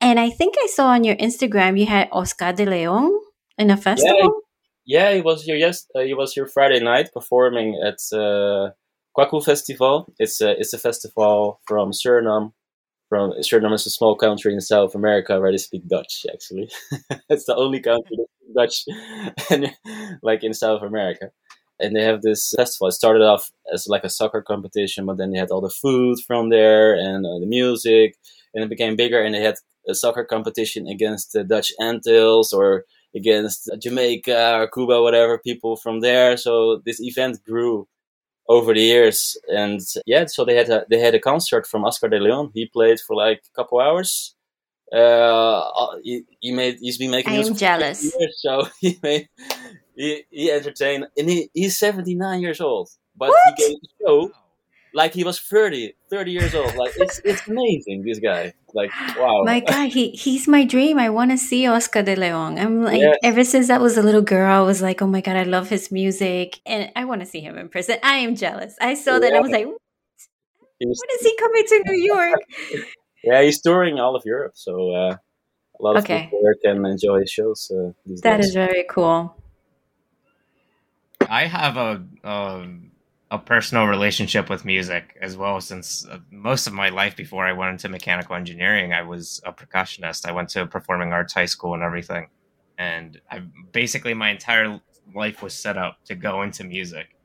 And 0.00 0.18
I 0.18 0.30
think 0.30 0.56
I 0.58 0.66
saw 0.66 0.88
on 0.88 1.04
your 1.04 1.14
Instagram 1.16 1.78
you 1.78 1.86
had 1.86 2.08
Oscar 2.10 2.52
de 2.52 2.66
Leon 2.66 3.12
in 3.56 3.70
a 3.70 3.76
festival. 3.76 4.42
Yeah, 4.84 5.10
yeah 5.10 5.18
it 5.18 5.24
was 5.24 5.46
your 5.46 5.56
yes, 5.56 5.86
uh, 5.94 6.00
it 6.00 6.16
was 6.16 6.34
your 6.34 6.48
Friday 6.48 6.80
night 6.80 7.10
performing 7.14 7.80
at 7.80 8.00
uh, 8.12 8.70
Kwaku 9.16 9.44
Festival. 9.44 10.12
It's 10.18 10.40
a 10.40 10.58
it's 10.58 10.72
a 10.72 10.78
festival 10.78 11.60
from 11.64 11.92
Suriname 11.92 12.54
from 13.10 13.32
Suriname 13.42 13.74
is 13.74 13.86
a 13.86 13.90
small 13.90 14.14
country 14.14 14.54
in 14.54 14.60
South 14.62 14.94
America 14.94 15.38
where 15.38 15.50
they 15.50 15.58
speak 15.58 15.86
Dutch. 15.86 16.24
Actually, 16.32 16.70
it's 17.28 17.44
the 17.44 17.56
only 17.56 17.80
country 17.80 18.16
that 18.16 18.26
speaks 18.36 18.86
Dutch, 18.86 19.46
and 19.50 19.76
like 20.22 20.42
in 20.42 20.54
South 20.54 20.82
America. 20.82 21.30
And 21.80 21.96
they 21.96 22.04
have 22.04 22.22
this 22.22 22.54
festival. 22.56 22.88
It 22.88 22.92
started 22.92 23.22
off 23.22 23.50
as 23.74 23.86
like 23.88 24.04
a 24.04 24.10
soccer 24.10 24.42
competition, 24.42 25.06
but 25.06 25.16
then 25.16 25.32
they 25.32 25.38
had 25.38 25.50
all 25.50 25.60
the 25.60 25.70
food 25.70 26.18
from 26.26 26.50
there 26.50 26.94
and 26.94 27.26
uh, 27.26 27.38
the 27.40 27.46
music, 27.46 28.16
and 28.54 28.62
it 28.62 28.70
became 28.70 28.96
bigger. 28.96 29.20
And 29.20 29.34
they 29.34 29.42
had 29.42 29.56
a 29.88 29.94
soccer 29.94 30.24
competition 30.24 30.86
against 30.86 31.32
the 31.32 31.42
Dutch 31.42 31.72
Antilles 31.80 32.52
or 32.52 32.84
against 33.14 33.68
Jamaica 33.80 34.54
or 34.56 34.68
Cuba, 34.68 35.02
whatever 35.02 35.38
people 35.38 35.76
from 35.76 36.00
there. 36.00 36.36
So 36.36 36.80
this 36.84 37.00
event 37.00 37.42
grew 37.44 37.88
over 38.50 38.74
the 38.74 38.82
years. 38.82 39.38
And 39.48 39.80
yeah, 40.04 40.26
so 40.26 40.44
they 40.44 40.56
had 40.56 40.68
a 40.68 40.84
they 40.90 40.98
had 40.98 41.14
a 41.14 41.20
concert 41.20 41.66
from 41.66 41.84
Oscar 41.84 42.08
de 42.08 42.18
Leon. 42.18 42.50
He 42.52 42.66
played 42.66 43.00
for 43.00 43.14
like 43.16 43.42
a 43.46 43.54
couple 43.54 43.80
hours. 43.80 44.34
Uh, 44.92 45.62
he, 46.02 46.24
he 46.40 46.50
made 46.50 46.78
he's 46.80 46.98
been 46.98 47.12
making. 47.12 47.32
I 47.32 47.36
am 47.36 47.54
jealous. 47.54 48.02
Years, 48.02 48.34
so 48.42 48.66
he 48.80 48.98
made 49.02 49.28
he, 49.94 50.24
he 50.30 50.50
entertained, 50.50 51.06
and 51.16 51.30
he, 51.30 51.48
he's 51.54 51.78
seventy 51.78 52.14
nine 52.16 52.40
years 52.40 52.60
old, 52.60 52.90
but 53.16 53.28
what? 53.28 53.38
he 53.56 53.68
gave 53.68 53.76
a 53.76 53.88
show 54.02 54.32
like 54.92 55.14
he 55.14 55.24
was 55.24 55.38
30, 55.38 55.94
30 56.08 56.32
years 56.32 56.54
old. 56.54 56.74
Like 56.74 56.92
it's 56.96 57.20
it's 57.24 57.46
amazing. 57.48 58.02
This 58.02 58.18
guy, 58.18 58.52
like 58.74 58.90
wow. 59.16 59.42
My 59.44 59.60
God, 59.60 59.88
he 59.88 60.10
he's 60.10 60.48
my 60.48 60.64
dream. 60.64 60.98
I 60.98 61.10
want 61.10 61.30
to 61.30 61.38
see 61.38 61.66
Oscar 61.66 62.02
de 62.02 62.16
Leon. 62.16 62.58
I'm 62.58 62.84
like 62.84 63.00
yes. 63.00 63.16
ever 63.22 63.44
since 63.44 63.70
I 63.70 63.78
was 63.78 63.96
a 63.96 64.02
little 64.02 64.22
girl, 64.22 64.62
I 64.62 64.66
was 64.66 64.82
like, 64.82 65.02
oh 65.02 65.06
my 65.06 65.20
God, 65.20 65.36
I 65.36 65.44
love 65.44 65.68
his 65.68 65.90
music, 65.92 66.60
and 66.66 66.90
I 66.96 67.04
want 67.04 67.20
to 67.20 67.26
see 67.26 67.40
him 67.40 67.56
in 67.58 67.68
person. 67.68 67.98
I 68.02 68.16
am 68.16 68.34
jealous. 68.34 68.74
I 68.80 68.94
saw 68.94 69.18
that. 69.18 69.32
I 69.32 69.40
was 69.40 69.50
like, 69.50 69.66
when 69.66 70.90
is 70.90 71.20
he 71.20 71.36
coming 71.36 71.64
to 71.66 71.82
New 71.86 71.98
York? 71.98 72.40
yeah, 73.24 73.42
he's 73.42 73.60
touring 73.60 73.98
all 73.98 74.16
of 74.16 74.22
Europe, 74.24 74.52
so 74.54 74.92
uh, 74.92 75.16
a 75.78 75.82
lot 75.82 75.96
of 75.96 76.04
okay. 76.04 76.24
people 76.24 76.40
there 76.42 76.74
can 76.74 76.84
enjoy 76.84 77.20
his 77.20 77.30
shows. 77.30 77.70
Uh, 77.70 77.92
that 78.22 78.38
days. 78.38 78.46
is 78.46 78.54
very 78.54 78.84
cool. 78.88 79.36
I 81.28 81.46
have 81.46 81.76
a. 81.76 82.04
Um 82.24 82.89
a 83.30 83.38
personal 83.38 83.86
relationship 83.86 84.50
with 84.50 84.64
music 84.64 85.16
as 85.22 85.36
well 85.36 85.60
since 85.60 86.06
uh, 86.06 86.18
most 86.30 86.66
of 86.66 86.72
my 86.72 86.88
life 86.88 87.16
before 87.16 87.46
I 87.46 87.52
went 87.52 87.70
into 87.70 87.88
mechanical 87.88 88.34
engineering 88.34 88.92
I 88.92 89.02
was 89.02 89.40
a 89.46 89.52
percussionist. 89.52 90.26
I 90.26 90.32
went 90.32 90.48
to 90.50 90.66
performing 90.66 91.12
arts 91.12 91.34
high 91.34 91.46
school 91.46 91.74
and 91.74 91.82
everything. 91.82 92.28
And 92.76 93.20
I 93.30 93.42
basically 93.72 94.14
my 94.14 94.30
entire 94.30 94.80
life 95.14 95.42
was 95.42 95.54
set 95.54 95.76
up 95.76 95.98
to 96.06 96.14
go 96.14 96.42
into 96.42 96.64
music. 96.64 97.16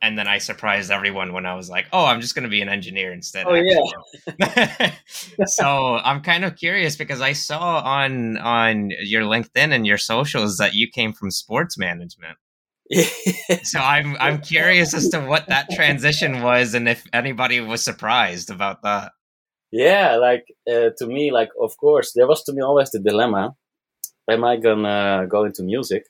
And 0.00 0.18
then 0.18 0.26
I 0.26 0.38
surprised 0.38 0.90
everyone 0.90 1.32
when 1.32 1.44
I 1.44 1.54
was 1.54 1.68
like 1.68 1.86
oh 1.92 2.06
I'm 2.06 2.22
just 2.22 2.34
going 2.34 2.44
to 2.44 2.48
be 2.48 2.62
an 2.62 2.70
engineer 2.70 3.12
instead. 3.12 3.46
Oh 3.46 3.54
yeah. 3.54 4.92
So 5.46 5.98
I'm 5.98 6.22
kind 6.22 6.46
of 6.46 6.56
curious 6.56 6.96
because 6.96 7.20
I 7.20 7.34
saw 7.34 7.80
on 7.80 8.38
on 8.38 8.90
your 9.02 9.24
LinkedIn 9.24 9.72
and 9.72 9.86
your 9.86 9.98
socials 9.98 10.56
that 10.56 10.72
you 10.72 10.88
came 10.88 11.12
from 11.12 11.30
sports 11.30 11.76
management 11.76 12.38
so 13.62 13.78
I'm 13.80 14.16
I'm 14.18 14.40
curious 14.40 14.94
as 14.94 15.08
to 15.10 15.20
what 15.20 15.48
that 15.48 15.70
transition 15.70 16.42
was 16.42 16.74
and 16.74 16.88
if 16.88 17.04
anybody 17.12 17.60
was 17.60 17.82
surprised 17.82 18.50
about 18.50 18.82
that. 18.82 19.12
Yeah, 19.70 20.16
like 20.16 20.44
uh, 20.70 20.90
to 20.98 21.06
me, 21.06 21.30
like 21.30 21.50
of 21.60 21.76
course, 21.78 22.12
there 22.12 22.26
was 22.26 22.42
to 22.44 22.52
me 22.52 22.60
always 22.62 22.90
the 22.90 22.98
dilemma: 22.98 23.54
Am 24.30 24.44
I 24.44 24.56
gonna 24.56 25.26
go 25.28 25.44
into 25.44 25.62
music 25.62 26.04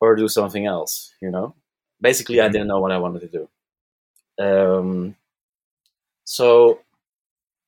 or 0.00 0.16
do 0.16 0.28
something 0.28 0.66
else? 0.66 1.14
You 1.22 1.30
know, 1.30 1.54
basically, 2.00 2.36
mm-hmm. 2.36 2.46
I 2.46 2.52
didn't 2.52 2.68
know 2.68 2.80
what 2.80 2.92
I 2.92 2.98
wanted 2.98 3.20
to 3.20 3.28
do. 3.28 4.44
Um, 4.44 5.16
so 6.24 6.80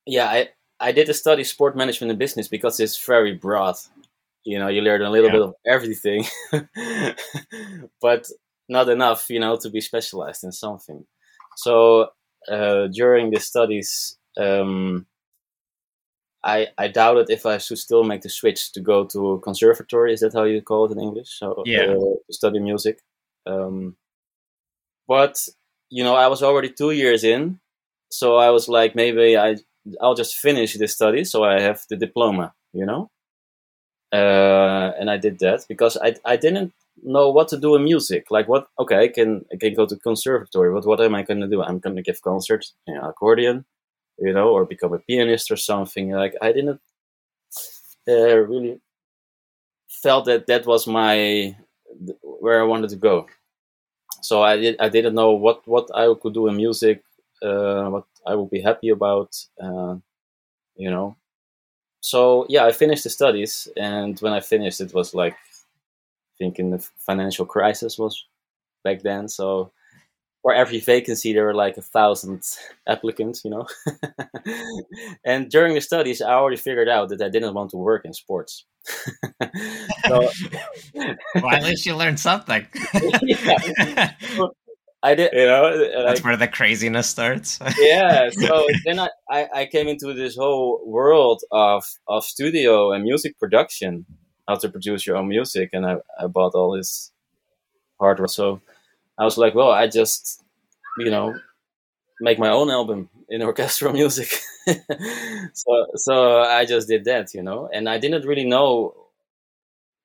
yeah, 0.06 0.26
I 0.26 0.48
I 0.80 0.90
did 0.90 1.08
a 1.08 1.14
study 1.14 1.44
sport 1.44 1.76
management 1.76 2.10
and 2.10 2.18
business 2.18 2.48
because 2.48 2.80
it's 2.80 2.98
very 3.06 3.34
broad 3.34 3.76
you 4.44 4.58
know 4.58 4.68
you 4.68 4.80
learn 4.80 5.02
a 5.02 5.10
little 5.10 5.28
yeah. 5.28 5.32
bit 5.32 5.42
of 5.42 5.54
everything 5.66 6.24
but 8.00 8.28
not 8.68 8.88
enough 8.88 9.26
you 9.28 9.40
know 9.40 9.56
to 9.56 9.70
be 9.70 9.80
specialized 9.80 10.44
in 10.44 10.52
something 10.52 11.04
so 11.56 12.08
uh, 12.50 12.86
during 12.88 13.30
the 13.30 13.40
studies 13.40 14.18
um, 14.38 15.06
I, 16.44 16.68
I 16.76 16.88
doubted 16.88 17.30
if 17.30 17.46
I 17.46 17.58
should 17.58 17.78
still 17.78 18.02
make 18.02 18.22
the 18.22 18.28
switch 18.28 18.72
to 18.72 18.80
go 18.80 19.04
to 19.06 19.40
conservatory. 19.44 20.12
Is 20.12 20.20
that 20.20 20.32
how 20.32 20.44
you 20.44 20.60
call 20.60 20.86
it 20.86 20.92
in 20.92 21.00
English? 21.00 21.38
So 21.38 21.62
yeah, 21.64 21.82
uh, 21.82 21.94
to 21.94 22.32
study 22.32 22.58
music. 22.58 23.00
Um, 23.46 23.96
but 25.06 25.38
you 25.88 26.02
know, 26.02 26.16
I 26.16 26.26
was 26.26 26.42
already 26.42 26.70
two 26.70 26.90
years 26.90 27.22
in, 27.22 27.60
so 28.10 28.36
I 28.36 28.50
was 28.50 28.68
like, 28.68 28.94
maybe 28.94 29.36
I 29.36 29.56
I'll 30.00 30.14
just 30.14 30.36
finish 30.36 30.74
the 30.74 30.88
study, 30.88 31.24
so 31.24 31.44
I 31.44 31.60
have 31.60 31.82
the 31.88 31.96
diploma. 31.96 32.54
You 32.72 32.86
know, 32.86 33.10
uh, 34.12 34.92
and 34.98 35.10
I 35.10 35.16
did 35.16 35.38
that 35.40 35.64
because 35.68 35.96
I 35.96 36.14
I 36.24 36.36
didn't 36.36 36.72
know 37.02 37.30
what 37.30 37.48
to 37.48 37.58
do 37.58 37.74
in 37.76 37.84
music. 37.84 38.26
Like 38.30 38.48
what? 38.48 38.68
Okay, 38.78 38.98
I 39.04 39.08
can 39.08 39.44
I 39.52 39.56
can 39.56 39.74
go 39.74 39.86
to 39.86 39.96
conservatory, 39.96 40.72
but 40.72 40.86
what 40.86 41.00
am 41.00 41.14
I 41.14 41.22
going 41.22 41.40
to 41.40 41.48
do? 41.48 41.62
I'm 41.62 41.78
going 41.78 41.96
to 41.96 42.02
give 42.02 42.22
concerts, 42.22 42.74
you 42.86 42.94
know, 42.94 43.08
accordion, 43.08 43.64
you 44.18 44.32
know, 44.32 44.50
or 44.50 44.66
become 44.66 44.92
a 44.94 44.98
pianist 45.00 45.50
or 45.50 45.56
something. 45.56 46.10
Like 46.12 46.34
I 46.42 46.52
didn't 46.52 46.80
uh, 48.08 48.36
really 48.38 48.80
felt 49.88 50.24
that 50.26 50.46
that 50.46 50.66
was 50.66 50.86
my 50.86 51.56
where 52.22 52.60
I 52.60 52.64
wanted 52.64 52.90
to 52.90 52.96
go. 52.96 53.26
So 54.22 54.42
I 54.42 54.56
did 54.56 54.76
I 54.80 54.88
didn't 54.88 55.14
know 55.14 55.32
what 55.32 55.66
what 55.68 55.90
I 55.94 56.12
could 56.20 56.34
do 56.34 56.48
in 56.48 56.56
music, 56.56 57.02
uh, 57.42 57.86
what 57.88 58.06
I 58.26 58.34
would 58.34 58.50
be 58.50 58.62
happy 58.62 58.90
about, 58.90 59.34
uh, 59.62 59.96
you 60.76 60.90
know 60.90 61.16
so 62.02 62.44
yeah, 62.50 62.66
I 62.66 62.72
finished 62.72 63.04
the 63.04 63.10
studies, 63.10 63.66
and 63.78 64.20
when 64.20 64.34
I 64.34 64.40
finished, 64.40 64.82
it 64.82 64.92
was 64.92 65.14
like, 65.14 65.36
thinking 66.42 66.70
the 66.70 66.84
financial 66.98 67.46
crisis 67.46 67.98
was 67.98 68.26
back 68.82 69.02
then. 69.02 69.28
So 69.28 69.70
for 70.42 70.52
every 70.52 70.80
vacancy 70.80 71.32
there 71.32 71.44
were 71.44 71.54
like 71.54 71.76
a 71.76 71.82
thousand 71.82 72.42
applicants, 72.88 73.44
you 73.44 73.50
know. 73.50 73.66
and 75.24 75.48
during 75.48 75.74
the 75.74 75.80
studies, 75.80 76.20
I 76.20 76.32
already 76.32 76.56
figured 76.56 76.88
out 76.88 77.10
that 77.10 77.22
I 77.22 77.28
didn't 77.28 77.54
want 77.54 77.70
to 77.70 77.76
work 77.76 78.04
in 78.04 78.12
sports. 78.12 78.64
so, 80.08 80.28
well, 81.36 81.50
at 81.50 81.62
least 81.62 81.86
you 81.86 81.94
learned 81.94 82.18
something. 82.18 82.66
yeah. 83.22 84.12
I 85.02 85.14
did, 85.14 85.32
you 85.32 85.46
know. 85.46 85.64
Uh, 85.64 86.06
that's 86.06 86.22
where 86.22 86.36
the 86.36 86.46
craziness 86.46 87.08
starts. 87.08 87.58
yeah. 87.78 88.30
So 88.30 88.66
then 88.84 89.00
I, 89.00 89.08
I, 89.28 89.48
I 89.54 89.66
came 89.66 89.88
into 89.88 90.14
this 90.14 90.36
whole 90.36 90.80
world 90.86 91.42
of 91.50 91.84
of 92.06 92.24
studio 92.24 92.92
and 92.92 93.02
music 93.02 93.38
production, 93.38 94.06
how 94.46 94.54
to 94.56 94.68
produce 94.68 95.06
your 95.06 95.16
own 95.16 95.28
music, 95.28 95.70
and 95.72 95.84
I, 95.84 95.96
I 96.20 96.28
bought 96.28 96.54
all 96.54 96.76
this 96.76 97.10
hardware. 97.98 98.28
So 98.28 98.60
I 99.18 99.24
was 99.24 99.36
like, 99.36 99.54
well, 99.54 99.72
I 99.72 99.88
just, 99.88 100.42
you 100.98 101.10
know, 101.10 101.34
make 102.20 102.38
my 102.38 102.50
own 102.50 102.70
album 102.70 103.08
in 103.28 103.42
orchestral 103.42 103.92
music. 104.02 104.40
so 105.54 105.86
so 105.96 106.42
I 106.42 106.64
just 106.64 106.86
did 106.86 107.04
that, 107.06 107.34
you 107.34 107.42
know, 107.42 107.68
and 107.72 107.88
I 107.88 107.98
didn't 107.98 108.24
really 108.24 108.44
know 108.44 108.94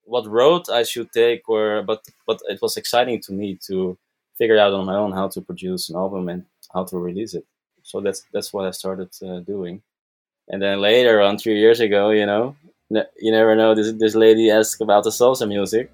what 0.05 0.25
road 0.25 0.69
I 0.71 0.83
should 0.83 1.11
take, 1.11 1.47
or 1.47 1.83
but 1.83 2.03
but 2.25 2.39
it 2.49 2.59
was 2.63 2.77
exciting 2.77 3.21
to 3.21 3.33
me 3.33 3.59
to 3.67 3.97
figured 4.37 4.59
out 4.59 4.73
on 4.73 4.85
my 4.85 4.95
own 4.95 5.11
how 5.11 5.27
to 5.29 5.41
produce 5.41 5.89
an 5.89 5.95
album 5.95 6.29
and 6.29 6.45
how 6.73 6.83
to 6.85 6.97
release 6.97 7.33
it. 7.33 7.45
So 7.83 8.01
that's 8.01 8.25
that's 8.33 8.53
what 8.53 8.65
I 8.65 8.71
started 8.71 9.09
uh, 9.25 9.39
doing. 9.39 9.81
And 10.49 10.61
then 10.61 10.79
later 10.79 11.21
on, 11.21 11.37
three 11.37 11.59
years 11.59 11.79
ago, 11.79 12.11
you 12.11 12.25
know, 12.25 12.55
you 12.89 13.31
never 13.31 13.55
know. 13.55 13.75
This 13.75 13.91
this 13.93 14.15
lady 14.15 14.49
asked 14.51 14.81
about 14.81 15.03
the 15.03 15.09
salsa 15.09 15.47
music, 15.47 15.91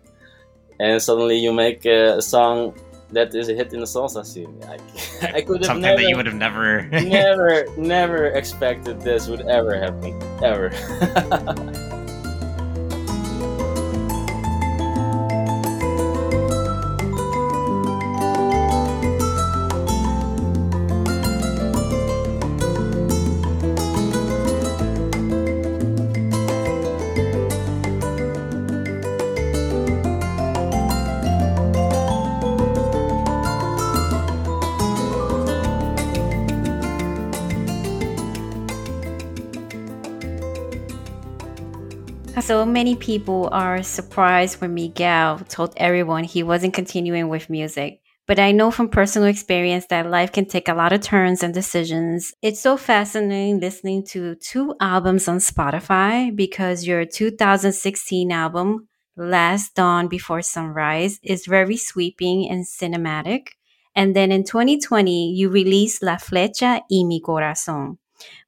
and 0.79 1.01
suddenly 1.01 1.37
you 1.39 1.53
make 1.53 1.85
a 1.85 2.21
song 2.21 2.75
that 3.13 3.33
is 3.35 3.49
a 3.49 3.53
hit 3.53 3.73
in 3.73 3.79
the 3.79 3.85
salsa 3.85 4.25
scene. 4.25 4.59
I, 4.67 5.37
I 5.37 5.41
could 5.41 5.57
have 5.57 5.65
something 5.65 5.81
never, 5.81 6.01
that 6.01 6.09
you 6.09 6.15
would 6.15 6.25
have 6.25 6.35
never, 6.35 6.83
never, 6.89 7.65
never 7.77 8.25
expected 8.27 9.01
this 9.01 9.27
would 9.27 9.41
ever 9.41 9.77
happen, 9.77 10.21
ever. 10.43 10.69
many 42.83 42.95
people 42.97 43.47
are 43.53 43.81
surprised 43.81 44.59
when 44.59 44.73
Miguel 44.73 45.39
told 45.47 45.73
everyone 45.77 46.25
he 46.25 46.43
wasn't 46.43 46.73
continuing 46.73 47.29
with 47.29 47.49
music. 47.49 48.01
But 48.27 48.39
I 48.39 48.51
know 48.51 48.71
from 48.71 48.89
personal 48.89 49.29
experience 49.29 49.85
that 49.85 50.09
life 50.09 50.33
can 50.33 50.43
take 50.43 50.67
a 50.67 50.73
lot 50.73 50.91
of 50.91 50.99
turns 50.99 51.43
and 51.43 51.53
decisions. 51.53 52.33
It's 52.41 52.59
so 52.59 52.75
fascinating 52.75 53.61
listening 53.61 54.03
to 54.07 54.35
two 54.35 54.75
albums 54.81 55.29
on 55.29 55.37
Spotify 55.37 56.35
because 56.35 56.85
your 56.85 57.05
2016 57.05 58.33
album, 58.33 58.89
Last 59.15 59.75
Dawn 59.75 60.09
Before 60.09 60.41
Sunrise, 60.41 61.21
is 61.23 61.45
very 61.45 61.77
sweeping 61.77 62.49
and 62.49 62.65
cinematic. 62.65 63.47
And 63.95 64.13
then 64.13 64.29
in 64.29 64.43
2020, 64.43 65.31
you 65.31 65.49
released 65.49 66.03
La 66.03 66.17
Flecha 66.17 66.81
y 66.91 67.03
Mi 67.05 67.21
Corazón, 67.21 67.97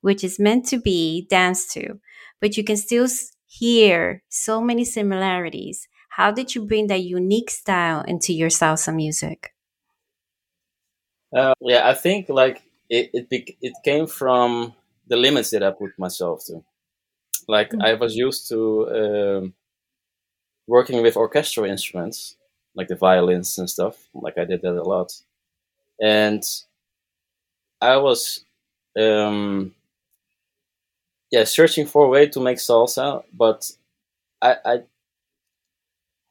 which 0.01 0.25
is 0.25 0.39
meant 0.39 0.65
to 0.65 0.77
be 0.77 1.25
danced 1.29 1.71
to, 1.71 2.01
but 2.41 2.57
you 2.57 2.65
can 2.65 2.75
still 2.75 3.07
hear 3.59 4.23
so 4.29 4.61
many 4.61 4.85
similarities. 4.85 5.87
How 6.09 6.31
did 6.31 6.55
you 6.55 6.65
bring 6.65 6.87
that 6.87 7.01
unique 7.01 7.49
style 7.49 8.01
into 8.01 8.33
your 8.33 8.49
salsa 8.49 8.93
music? 8.93 9.53
Uh, 11.35 11.53
yeah, 11.59 11.87
I 11.87 11.93
think 11.93 12.29
like 12.29 12.63
it 12.89 13.09
it, 13.13 13.27
it 13.61 13.73
came 13.83 14.07
from 14.07 14.73
the 15.07 15.17
limits 15.17 15.51
that 15.51 15.63
I 15.63 15.71
put 15.71 15.97
myself 15.97 16.45
to. 16.47 16.63
Like 17.47 17.71
mm-hmm. 17.71 17.81
I 17.81 17.93
was 17.93 18.15
used 18.15 18.47
to 18.49 18.61
um, 18.99 19.53
working 20.67 21.01
with 21.01 21.17
orchestral 21.17 21.65
instruments, 21.65 22.37
like 22.75 22.87
the 22.87 22.95
violins 22.95 23.57
and 23.57 23.69
stuff. 23.69 23.97
Like 24.13 24.37
I 24.37 24.45
did 24.45 24.61
that 24.61 24.81
a 24.81 24.83
lot, 24.83 25.11
and 26.01 26.43
I 27.81 27.97
was 27.97 28.45
um, 28.97 29.73
yeah, 31.31 31.43
searching 31.43 31.85
for 31.85 32.05
a 32.05 32.09
way 32.09 32.27
to 32.27 32.39
make 32.39 32.57
salsa, 32.57 33.23
but 33.33 33.69
I, 34.41 34.55
I 34.65 34.79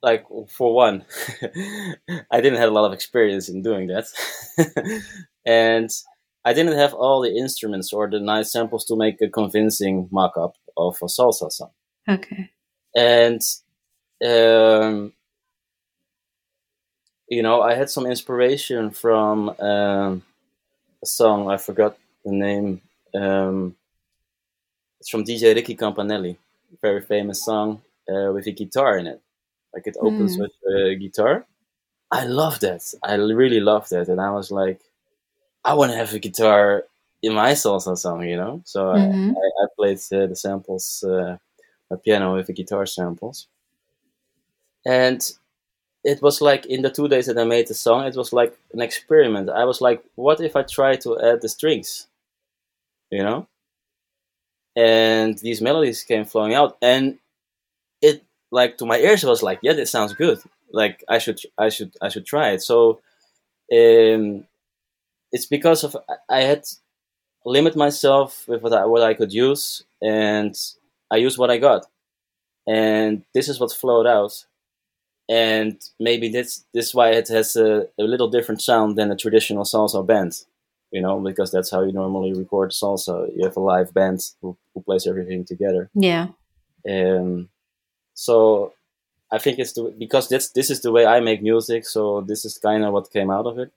like 0.03 0.27
for 0.49 0.75
one, 0.75 1.05
I 2.31 2.41
didn't 2.41 2.59
have 2.59 2.71
a 2.71 2.75
lot 2.75 2.87
of 2.87 2.93
experience 2.93 3.49
in 3.49 3.63
doing 3.63 3.89
that, 3.89 4.07
and 5.47 5.91
I 6.45 6.53
didn't 6.53 6.77
have 6.77 6.95
all 6.95 7.23
the 7.23 7.37
instruments 7.37 7.93
or 7.93 8.09
the 8.09 8.21
nice 8.21 8.53
samples 8.53 8.85
to 8.87 8.97
make 8.97 9.21
a 9.21 9.29
convincing 9.29 10.09
mock-up 10.11 10.57
of 10.77 10.99
a 11.03 11.07
salsa 11.07 11.51
song. 11.51 11.71
Okay. 12.09 12.51
And 12.95 13.41
um, 14.25 15.13
you 17.29 17.43
know, 17.43 17.63
I 17.63 17.75
had 17.75 17.91
some 17.91 18.07
inspiration 18.07 18.91
from 18.91 19.49
um, 19.59 20.23
a 21.03 21.07
song. 21.07 21.51
I 21.51 21.57
forgot 21.57 21.97
the 22.25 22.33
name. 22.33 22.81
Um, 23.15 23.77
it's 25.05 25.11
from 25.11 25.23
DJ 25.23 25.55
Ricky 25.55 25.77
Campanelli, 25.77 26.39
very 26.81 27.03
famous 27.03 27.45
song 27.45 27.83
uh, 28.09 28.33
with 28.33 28.47
a 28.47 28.53
guitar 28.53 28.97
in 28.97 29.07
it. 29.07 29.21
Like 29.75 29.87
it 29.87 29.99
opens 30.01 30.39
mm. 30.39 30.41
with 30.41 30.53
a 30.75 30.95
guitar. 30.95 31.45
I 32.11 32.25
love 32.25 32.61
that. 32.61 32.83
I 33.03 33.17
really 33.17 33.61
love 33.61 33.91
that, 33.91 34.09
and 34.09 34.19
I 34.19 34.31
was 34.31 34.51
like, 34.51 34.81
I 35.63 35.75
want 35.75 35.93
to 35.93 35.99
have 35.99 36.15
a 36.15 36.19
guitar 36.19 36.85
in 37.23 37.35
my 37.35 37.53
salsa 37.53 37.99
song, 37.99 38.27
you 38.27 38.39
know. 38.39 38.63
So 38.65 38.95
mm-hmm. 38.95 39.33
I, 39.33 39.65
I, 39.65 39.67
played 39.77 39.99
uh, 40.11 40.27
the 40.27 40.37
samples, 40.37 41.05
uh, 41.07 41.37
a 41.91 41.97
piano 41.99 42.37
with 42.37 42.47
the 42.47 42.55
guitar 42.55 42.87
samples, 42.87 43.47
and 44.87 45.21
it 46.03 46.23
was 46.23 46.41
like 46.41 46.65
in 46.65 46.81
the 46.81 46.91
two 46.91 47.09
days 47.09 47.27
that 47.27 47.37
I 47.37 47.45
made 47.45 47.67
the 47.67 47.75
song, 47.75 48.07
it 48.07 48.17
was 48.17 48.33
like 48.33 48.57
an 48.73 48.81
experiment. 48.81 49.51
I 49.51 49.67
was 49.67 49.83
like, 49.83 50.03
what 50.15 50.41
if 50.41 50.57
I 50.57 50.63
try 50.63 50.97
to 50.97 51.21
add 51.21 51.43
the 51.43 51.51
strings, 51.51 52.07
you 53.11 53.23
know? 53.23 53.47
And 54.77 55.39
these 55.39 55.61
melodies 55.61 56.03
came 56.03 56.25
flowing 56.25 56.55
out 56.55 56.77
and 56.83 57.19
it 58.03 58.25
like 58.51 58.79
to 58.79 58.87
my 58.87 58.99
ears 58.99 59.25
it 59.25 59.29
was 59.29 59.43
like 59.43 59.59
yeah 59.63 59.73
this 59.73 59.91
sounds 59.91 60.15
good. 60.15 60.41
Like 60.73 61.05
i 61.09 61.19
should 61.19 61.41
i 61.59 61.69
should 61.69 61.95
i 62.03 62.09
should 62.09 62.27
try 62.27 62.51
it. 62.51 62.63
So 62.63 63.01
um 63.73 64.47
it's 65.33 65.47
because 65.47 65.85
of 65.85 65.97
i 66.31 66.41
had 66.43 66.65
limit 67.45 67.77
myself 67.77 68.49
with 68.49 68.63
what 68.63 68.73
I, 68.73 68.87
what 68.87 69.03
I 69.03 69.15
could 69.15 69.33
use 69.33 69.85
and 70.03 70.57
i 71.11 71.17
used 71.17 71.39
what 71.39 71.51
i 71.51 71.59
got. 71.59 71.87
And 72.67 73.25
this 73.35 73.49
is 73.49 73.61
what 73.61 73.73
flowed 73.73 74.07
out. 74.07 74.47
And 75.29 75.81
maybe 76.01 76.29
this 76.29 76.65
this 76.75 76.89
is 76.89 76.95
why 76.95 77.11
it 77.13 77.29
has 77.29 77.57
a, 77.57 77.89
a 77.99 78.05
little 78.05 78.29
different 78.29 78.63
sound 78.63 78.97
than 78.97 79.11
a 79.11 79.17
traditional 79.17 79.65
salsa 79.65 80.07
band 80.07 80.45
you 80.95 81.03
know, 81.03 81.19
because 81.19 81.51
that's 81.51 81.73
how 81.73 81.83
you 81.83 81.93
normally 81.93 82.33
record 82.33 82.71
salsa. 82.71 83.29
You 83.35 83.45
have 83.45 83.57
a 83.57 83.61
live 83.61 83.93
band 83.93 84.21
who, 84.41 84.57
who 84.73 84.81
plays 84.81 85.09
everything 85.09 85.45
together. 85.45 85.91
Yeah. 85.93 86.29
Um, 86.89 87.49
so 88.15 88.73
I 89.33 89.39
think 89.39 89.59
it's 89.59 89.73
the, 89.73 89.93
because 89.99 90.29
that's 90.29 90.53
this 90.53 90.71
is 90.71 90.81
the 90.83 90.93
way 90.93 91.05
I 91.05 91.19
make 91.19 91.43
music. 91.43 91.85
So 91.85 92.25
this 92.31 92.45
is 92.45 92.59
kind 92.59 92.85
of 92.85 92.93
what 92.93 93.11
came 93.11 93.31
out 93.37 93.47
of 93.47 93.59
it, 93.59 93.73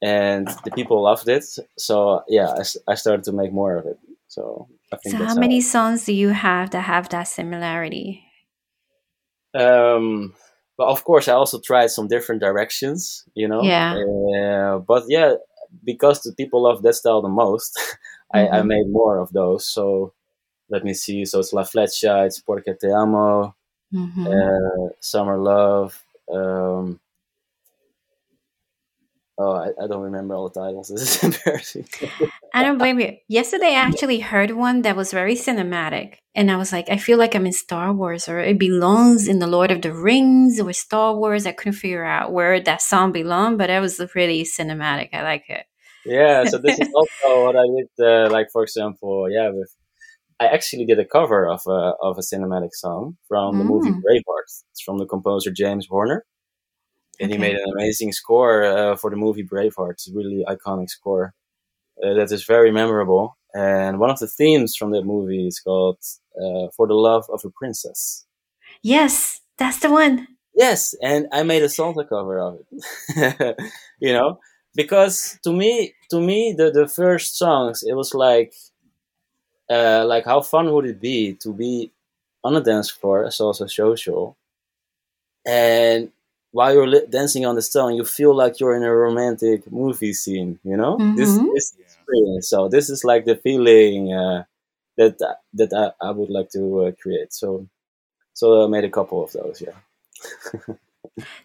and 0.00 0.48
the 0.64 0.70
people 0.70 1.02
loved 1.02 1.28
it. 1.28 1.44
So 1.76 2.22
yeah, 2.26 2.48
I, 2.60 2.92
I 2.92 2.94
started 2.94 3.24
to 3.24 3.32
make 3.32 3.52
more 3.52 3.76
of 3.76 3.84
it. 3.84 3.98
So 4.28 4.68
I 4.90 4.96
think. 4.96 5.18
So 5.18 5.24
how 5.24 5.34
many 5.34 5.60
songs 5.60 6.06
do 6.06 6.14
you 6.14 6.30
have 6.30 6.70
that 6.70 6.84
have 6.84 7.10
that 7.10 7.28
similarity? 7.28 8.24
Um. 9.52 10.32
But 10.78 10.88
of 10.88 11.04
course, 11.04 11.28
I 11.28 11.34
also 11.34 11.60
tried 11.60 11.90
some 11.90 12.08
different 12.08 12.40
directions. 12.40 13.28
You 13.34 13.48
know. 13.48 13.62
Yeah. 13.62 14.00
Uh, 14.00 14.78
but 14.78 15.02
yeah, 15.08 15.34
because 15.84 16.22
the 16.22 16.32
people 16.32 16.62
love 16.62 16.82
that 16.82 16.94
style 16.94 17.22
the 17.22 17.28
most, 17.28 17.78
I, 18.32 18.40
mm-hmm. 18.40 18.54
I, 18.54 18.62
made 18.62 18.88
more 18.88 19.18
of 19.18 19.32
those. 19.32 19.66
So 19.66 20.12
let 20.68 20.84
me 20.84 20.94
see. 20.94 21.24
So 21.24 21.40
it's 21.40 21.52
La 21.52 21.62
Flecha, 21.62 22.26
it's 22.26 22.40
Porque 22.40 22.78
Te 22.80 22.90
Amo, 22.92 23.54
mm-hmm. 23.92 24.26
uh, 24.26 24.88
Summer 25.00 25.38
Love. 25.38 26.02
Um, 26.32 27.00
Oh, 29.42 29.52
I, 29.52 29.68
I 29.82 29.86
don't 29.88 30.02
remember 30.02 30.34
all 30.34 30.48
the 30.50 30.60
titles. 30.60 30.90
This 30.94 31.02
is 31.16 31.24
embarrassing. 31.24 31.86
I 32.54 32.62
don't 32.62 32.78
blame 32.78 32.98
you. 33.00 33.16
Yesterday, 33.28 33.68
I 33.74 33.86
actually 33.88 34.20
heard 34.20 34.50
one 34.50 34.82
that 34.82 34.96
was 34.96 35.12
very 35.12 35.34
cinematic. 35.34 36.16
And 36.34 36.50
I 36.50 36.56
was 36.56 36.72
like, 36.72 36.88
I 36.90 36.98
feel 36.98 37.16
like 37.18 37.34
I'm 37.34 37.46
in 37.46 37.52
Star 37.52 37.92
Wars 37.92 38.28
or 38.28 38.38
it 38.40 38.58
belongs 38.58 39.28
in 39.28 39.38
The 39.38 39.46
Lord 39.56 39.70
of 39.70 39.80
the 39.82 39.94
Rings 39.94 40.60
or 40.60 40.72
Star 40.74 41.16
Wars. 41.16 41.46
I 41.46 41.52
couldn't 41.52 41.78
figure 41.84 42.04
out 42.04 42.32
where 42.32 42.60
that 42.60 42.82
song 42.82 43.12
belonged, 43.12 43.56
but 43.58 43.70
it 43.70 43.80
was 43.80 43.98
really 44.14 44.42
cinematic. 44.44 45.08
I 45.14 45.22
like 45.22 45.46
it. 45.48 45.64
yeah, 46.04 46.44
so 46.44 46.58
this 46.58 46.78
is 46.78 46.88
also 46.94 47.44
what 47.44 47.56
I 47.56 47.66
did. 47.76 47.88
Uh, 48.06 48.28
like 48.30 48.48
for 48.52 48.62
example, 48.62 49.26
yeah, 49.30 49.48
with 49.52 49.72
I 50.40 50.46
actually 50.46 50.86
did 50.86 50.98
a 50.98 51.04
cover 51.04 51.46
of 51.48 51.60
a 51.66 51.80
of 52.08 52.18
a 52.18 52.22
cinematic 52.22 52.72
song 52.72 53.16
from 53.28 53.58
the 53.58 53.64
movie 53.64 53.90
Mm. 53.90 54.00
Braveheart. 54.04 54.48
It's 54.72 54.82
from 54.84 54.98
the 54.98 55.06
composer 55.06 55.50
James 55.50 55.86
Horner, 55.90 56.24
and 57.20 57.30
he 57.30 57.38
Okay. 57.38 57.42
made 57.50 57.56
an 57.56 57.72
amazing 57.72 58.12
score 58.12 58.64
uh, 58.64 58.96
for 58.96 59.10
the 59.10 59.16
movie 59.16 59.44
Braveheart. 59.44 59.92
It's 59.92 60.08
a 60.10 60.14
really 60.14 60.44
iconic 60.48 60.90
score 60.90 61.34
uh, 62.04 62.14
that 62.14 62.32
is 62.32 62.44
very 62.44 62.72
memorable. 62.72 63.36
And 63.54 63.98
one 64.00 64.10
of 64.10 64.18
the 64.20 64.28
themes 64.28 64.76
from 64.76 64.92
that 64.92 65.04
movie 65.04 65.46
is 65.48 65.60
called 65.60 65.98
uh, 66.40 66.68
"For 66.76 66.86
the 66.88 66.94
Love 66.94 67.26
of 67.32 67.42
a 67.44 67.50
Princess." 67.50 68.26
Yes, 68.82 69.40
that's 69.58 69.78
the 69.80 69.90
one. 69.90 70.26
Yes, 70.54 70.94
and 71.02 71.28
I 71.32 71.42
made 71.42 71.62
a 71.62 71.66
salsa 71.66 72.08
cover 72.08 72.38
of 72.38 72.58
it. 72.70 73.56
you 74.00 74.12
know, 74.12 74.38
because 74.74 75.38
to 75.44 75.52
me, 75.52 75.94
to 76.10 76.20
me, 76.20 76.54
the 76.56 76.70
the 76.70 76.88
first 76.88 77.38
songs, 77.38 77.82
it 77.86 77.94
was 77.94 78.14
like, 78.14 78.52
uh, 79.70 80.04
like 80.06 80.24
how 80.24 80.40
fun 80.40 80.72
would 80.72 80.86
it 80.86 81.00
be 81.00 81.34
to 81.34 81.52
be 81.52 81.90
on 82.44 82.56
a 82.56 82.60
dance 82.60 82.90
floor, 82.90 83.24
a 83.24 83.28
salsa 83.28 83.70
social, 83.70 84.36
and 85.46 86.10
while 86.52 86.72
you're 86.74 86.86
li- 86.86 87.06
dancing 87.08 87.46
on 87.46 87.54
the 87.54 87.62
song, 87.62 87.94
you 87.94 88.04
feel 88.04 88.34
like 88.34 88.60
you're 88.60 88.76
in 88.76 88.82
a 88.84 88.94
romantic 88.94 89.70
movie 89.70 90.12
scene. 90.14 90.58
You 90.64 90.76
know, 90.76 91.04
this 91.14 91.38
Mhm. 91.38 91.46
this 91.52 91.74
experience. 91.78 92.48
So 92.48 92.68
this 92.68 92.90
is 92.90 93.04
like 93.04 93.24
the 93.24 93.36
feeling 93.36 94.12
uh, 94.12 94.44
that 94.96 95.18
that 95.54 95.72
I, 95.72 96.08
I 96.08 96.10
would 96.12 96.30
like 96.30 96.50
to 96.50 96.86
uh, 96.86 96.92
create. 97.02 97.32
So, 97.32 97.66
so 98.34 98.64
I 98.64 98.68
made 98.68 98.84
a 98.84 98.90
couple 98.90 99.22
of 99.24 99.32
those. 99.32 99.60
Yeah. 99.62 99.76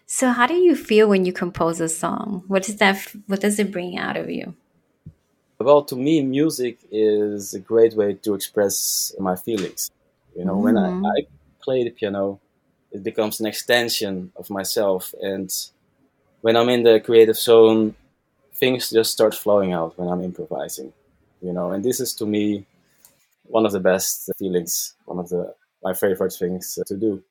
So, 0.06 0.30
how 0.30 0.46
do 0.46 0.54
you 0.54 0.74
feel 0.76 1.08
when 1.08 1.24
you 1.24 1.32
compose 1.32 1.80
a 1.80 1.88
song? 1.88 2.44
What 2.46 2.64
does 2.64 2.76
that? 2.76 2.98
What 3.26 3.40
does 3.40 3.58
it 3.58 3.72
bring 3.72 3.98
out 3.98 4.16
of 4.16 4.30
you? 4.30 4.54
Well, 5.58 5.84
to 5.84 5.96
me, 5.96 6.22
music 6.22 6.78
is 6.90 7.54
a 7.54 7.60
great 7.60 7.94
way 7.94 8.14
to 8.14 8.34
express 8.34 9.14
my 9.18 9.36
feelings. 9.36 9.90
You 10.36 10.44
know, 10.44 10.58
when 10.58 10.76
I, 10.76 10.90
Mhm. 10.90 11.04
I 11.04 11.26
play 11.62 11.84
the 11.84 11.90
piano, 11.90 12.40
it 12.96 13.04
becomes 13.04 13.40
an 13.40 13.46
extension 13.46 14.32
of 14.36 14.50
myself. 14.50 15.14
And 15.22 15.50
when 16.42 16.56
I'm 16.56 16.68
in 16.68 16.82
the 16.82 17.00
creative 17.00 17.36
zone, 17.36 17.94
things 18.54 18.90
just 18.90 19.12
start 19.12 19.34
flowing 19.34 19.72
out 19.72 19.98
when 19.98 20.08
I'm 20.08 20.22
improvising. 20.24 20.92
You 21.42 21.52
know, 21.52 21.72
and 21.72 21.84
this 21.84 22.00
is 22.00 22.14
to 22.16 22.26
me 22.26 22.66
one 23.44 23.66
of 23.66 23.72
the 23.72 23.80
best 23.80 24.30
feelings, 24.38 24.94
one 25.06 25.18
of 25.18 25.28
the 25.28 25.54
my 25.82 25.94
favorite 25.94 26.34
things 26.34 26.78
to 26.86 26.96
do. 26.96 27.22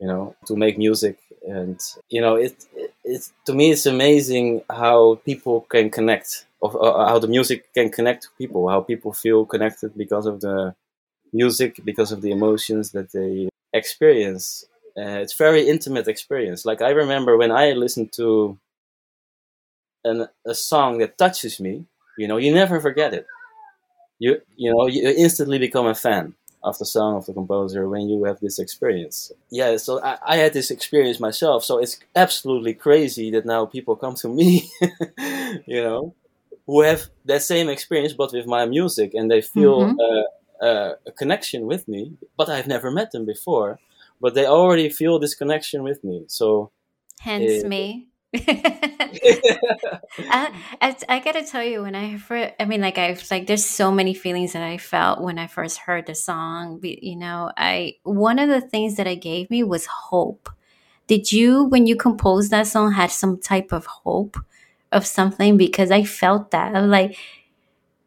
You 0.00 0.08
know, 0.08 0.36
to 0.46 0.56
make 0.56 0.76
music, 0.76 1.18
and 1.46 1.80
you 2.10 2.20
know, 2.20 2.34
it, 2.34 2.66
it, 2.76 2.92
it 3.04 3.30
to 3.46 3.54
me 3.54 3.70
it's 3.70 3.86
amazing 3.86 4.62
how 4.68 5.20
people 5.24 5.62
can 5.62 5.88
connect, 5.88 6.46
of 6.62 6.76
uh, 6.76 7.06
how 7.06 7.18
the 7.20 7.28
music 7.28 7.72
can 7.74 7.90
connect 7.90 8.24
to 8.24 8.28
people, 8.36 8.68
how 8.68 8.80
people 8.80 9.12
feel 9.12 9.46
connected 9.46 9.96
because 9.96 10.26
of 10.26 10.40
the 10.40 10.74
music, 11.32 11.80
because 11.84 12.12
of 12.12 12.22
the 12.22 12.32
emotions 12.32 12.92
that 12.92 13.12
they 13.12 13.48
experience. 13.72 14.66
Uh, 14.96 15.18
it's 15.22 15.34
very 15.34 15.68
intimate 15.68 16.08
experience. 16.08 16.64
Like 16.64 16.80
I 16.82 16.90
remember 16.90 17.36
when 17.36 17.50
I 17.52 17.72
listened 17.72 18.12
to 18.14 18.58
an, 20.04 20.28
a 20.46 20.54
song 20.54 20.98
that 20.98 21.18
touches 21.18 21.60
me, 21.60 21.84
you 22.18 22.28
know, 22.28 22.36
you 22.36 22.52
never 22.52 22.80
forget 22.80 23.14
it. 23.14 23.26
You 24.18 24.40
you 24.56 24.72
know, 24.72 24.86
you 24.86 25.08
instantly 25.08 25.58
become 25.58 25.86
a 25.86 25.94
fan 25.94 26.34
of 26.64 26.78
the 26.78 26.86
song 26.86 27.16
of 27.16 27.26
the 27.26 27.34
composer 27.34 27.88
when 27.88 28.08
you 28.08 28.24
have 28.24 28.40
this 28.40 28.58
experience. 28.58 29.32
Yeah, 29.50 29.76
so 29.78 30.02
I, 30.02 30.18
I 30.26 30.36
had 30.38 30.54
this 30.54 30.70
experience 30.70 31.20
myself. 31.20 31.64
So 31.64 31.78
it's 31.78 32.00
absolutely 32.16 32.74
crazy 32.74 33.30
that 33.32 33.46
now 33.46 33.66
people 33.66 33.96
come 33.96 34.14
to 34.16 34.28
me, 34.34 34.70
you 35.66 35.82
know, 35.82 36.14
who 36.66 36.82
have 36.82 37.06
that 37.26 37.42
same 37.42 37.68
experience 37.68 38.12
but 38.14 38.32
with 38.32 38.46
my 38.46 38.66
music, 38.66 39.14
and 39.14 39.30
they 39.30 39.42
feel 39.42 39.88
Mhm. 39.90 39.98
uh, 40.06 40.64
uh, 40.64 40.94
a 41.06 41.12
connection 41.12 41.66
with 41.66 41.88
me. 41.88 42.12
But 42.36 42.48
I've 42.48 42.68
never 42.68 42.90
met 42.90 43.12
them 43.12 43.26
before, 43.26 43.78
but 44.24 44.32
they 44.32 44.46
already 44.46 44.88
feel 44.88 45.18
this 45.18 45.34
connection 45.34 45.82
with 45.82 46.02
me. 46.02 46.24
So 46.28 46.72
Hence 47.20 47.62
Eh, 47.62 47.68
me. 47.68 48.08
I, 48.34 49.20
I, 50.80 50.96
I 51.10 51.18
gotta 51.18 51.44
tell 51.44 51.62
you, 51.62 51.82
when 51.82 51.94
I 51.94 52.16
first, 52.16 52.54
I 52.58 52.64
mean, 52.64 52.80
like 52.80 52.96
I've 52.96 53.30
like, 53.30 53.46
there's 53.46 53.66
so 53.66 53.92
many 53.92 54.14
feelings 54.14 54.54
that 54.54 54.62
I 54.62 54.78
felt 54.78 55.20
when 55.20 55.38
I 55.38 55.46
first 55.46 55.76
heard 55.76 56.06
the 56.06 56.14
song. 56.14 56.80
You 56.82 57.16
know, 57.16 57.52
I 57.54 57.96
one 58.04 58.38
of 58.38 58.48
the 58.48 58.62
things 58.62 58.96
that 58.96 59.06
it 59.06 59.16
gave 59.16 59.50
me 59.50 59.62
was 59.62 59.84
hope. 59.84 60.48
Did 61.06 61.30
you, 61.30 61.64
when 61.64 61.86
you 61.86 61.94
composed 61.94 62.50
that 62.50 62.66
song, 62.66 62.92
had 62.92 63.10
some 63.10 63.38
type 63.38 63.72
of 63.72 63.84
hope 63.84 64.38
of 64.90 65.04
something? 65.04 65.58
Because 65.58 65.90
I 65.90 66.02
felt 66.02 66.50
that. 66.52 66.74
I'm 66.74 66.88
like, 66.88 67.18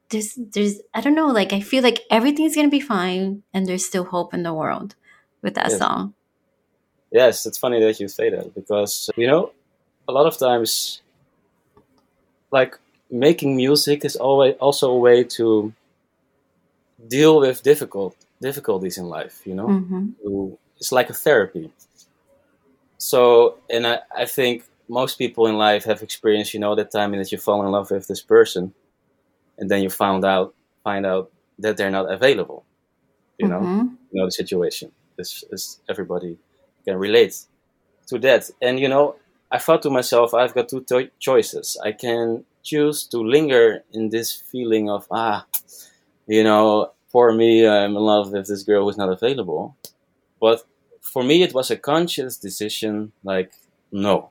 there's, 0.10 0.34
there's, 0.36 0.80
I 0.96 1.02
don't 1.02 1.14
know, 1.14 1.28
like 1.28 1.54
I 1.54 1.60
feel 1.60 1.84
like 1.84 2.00
everything's 2.10 2.56
gonna 2.56 2.70
be 2.70 2.80
fine, 2.80 3.44
and 3.54 3.68
there's 3.68 3.86
still 3.86 4.06
hope 4.06 4.34
in 4.34 4.42
the 4.42 4.56
world 4.56 4.96
with 5.42 5.56
that 5.56 5.70
Yes. 5.70 5.80
song. 5.80 6.14
Yes, 7.12 7.46
it's 7.46 7.58
funny 7.58 7.80
that 7.82 8.00
you 8.00 8.08
say 8.08 8.30
that 8.30 8.54
because 8.54 9.10
you 9.16 9.28
know, 9.28 9.52
a 10.08 10.12
lot 10.12 10.26
of 10.26 10.38
times, 10.38 11.02
like 12.52 12.78
making 13.10 13.56
music 13.56 14.04
is 14.06 14.16
always 14.16 14.56
also 14.60 14.92
a 14.92 14.98
way 14.98 15.24
to 15.24 15.74
deal 17.08 17.40
with 17.40 17.64
difficult 17.64 18.16
difficulties 18.42 18.98
in 18.98 19.06
life. 19.08 19.42
You 19.46 19.56
know, 19.56 19.68
hmm 19.68 20.10
it's 20.80 20.92
like 20.92 21.10
a 21.10 21.14
therapy. 21.14 21.72
So, 22.98 23.58
and 23.70 23.86
I, 23.88 24.00
I 24.16 24.26
think 24.26 24.64
most 24.90 25.18
people 25.18 25.48
in 25.48 25.56
life 25.58 25.84
have 25.86 26.02
experienced, 26.02 26.54
you 26.54 26.60
know, 26.60 26.76
that 26.76 26.92
time 26.92 27.12
that 27.12 27.32
you 27.32 27.38
fall 27.38 27.64
in 27.66 27.72
love 27.72 27.92
with 27.92 28.08
this 28.08 28.22
person, 28.22 28.74
and 29.58 29.70
then 29.70 29.84
you 29.84 29.90
found 29.90 30.26
out 30.26 30.54
find 30.84 31.06
out 31.06 31.32
that 31.60 31.78
they're 31.78 31.92
not 31.92 32.12
available. 32.12 32.66
You 33.38 33.48
know, 33.50 33.62
Mhm. 33.62 33.98
you 34.12 34.20
know 34.20 34.26
the 34.26 34.32
situation. 34.32 34.92
Is 35.20 35.80
everybody 35.90 36.38
can 36.86 36.98
relate 36.98 37.36
to 38.08 38.20
that. 38.20 38.50
And 38.62 38.80
you 38.80 38.88
know, 38.88 39.16
I 39.52 39.58
thought 39.60 39.82
to 39.84 39.90
myself, 39.90 40.34
I've 40.34 40.54
got 40.54 40.70
two 40.70 40.82
to- 40.82 41.12
choices. 41.20 41.78
I 41.84 41.92
can 41.92 42.46
choose 42.64 43.06
to 43.08 43.20
linger 43.20 43.84
in 43.94 44.10
this 44.10 44.32
feeling 44.34 44.90
of 44.90 45.08
ah, 45.12 45.46
you 46.28 46.44
know, 46.44 46.92
for 47.10 47.32
me, 47.32 47.68
I'm 47.68 47.96
in 47.96 48.04
love 48.04 48.32
with 48.32 48.48
this 48.48 48.64
girl 48.64 48.86
who's 48.86 48.98
not 48.98 49.10
available. 49.10 49.76
But 50.40 50.64
for 51.02 51.24
me, 51.24 51.44
it 51.44 51.54
was 51.54 51.72
a 51.72 51.78
conscious 51.78 52.38
decision. 52.38 53.12
Like, 53.24 53.54
no, 53.92 54.30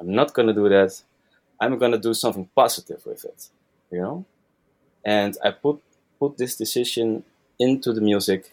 I'm 0.00 0.14
not 0.14 0.34
gonna 0.34 0.54
do 0.54 0.68
that. 0.68 1.02
I'm 1.60 1.78
gonna 1.78 1.98
do 1.98 2.14
something 2.14 2.48
positive 2.54 3.04
with 3.06 3.24
it. 3.24 3.48
You 3.90 4.00
know, 4.00 4.24
and 5.04 5.36
I 5.44 5.50
put 5.50 5.80
put 6.18 6.36
this 6.38 6.56
decision 6.56 7.24
into 7.58 7.92
the 7.92 8.00
music 8.00 8.52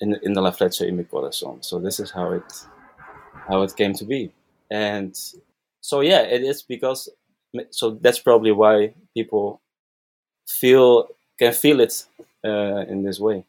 in 0.00 0.18
in 0.22 0.32
the 0.32 0.40
La 0.40 0.50
Flecha 0.50 0.84
y 0.86 0.90
mi 0.90 1.04
corazón. 1.04 1.64
So 1.64 1.78
this 1.78 2.00
is 2.00 2.10
how 2.10 2.32
it 2.32 2.66
how 3.48 3.62
it 3.62 3.74
came 3.76 3.94
to 3.94 4.04
be, 4.04 4.32
and 4.70 5.16
so 5.80 6.00
yeah, 6.00 6.20
it 6.20 6.42
is 6.42 6.62
because 6.62 7.08
so 7.70 7.98
that's 8.00 8.18
probably 8.18 8.52
why 8.52 8.94
people 9.14 9.60
feel 10.46 11.08
can 11.38 11.52
feel 11.52 11.80
it 11.80 12.04
uh, 12.44 12.84
in 12.88 13.02
this 13.02 13.20
way. 13.20 13.44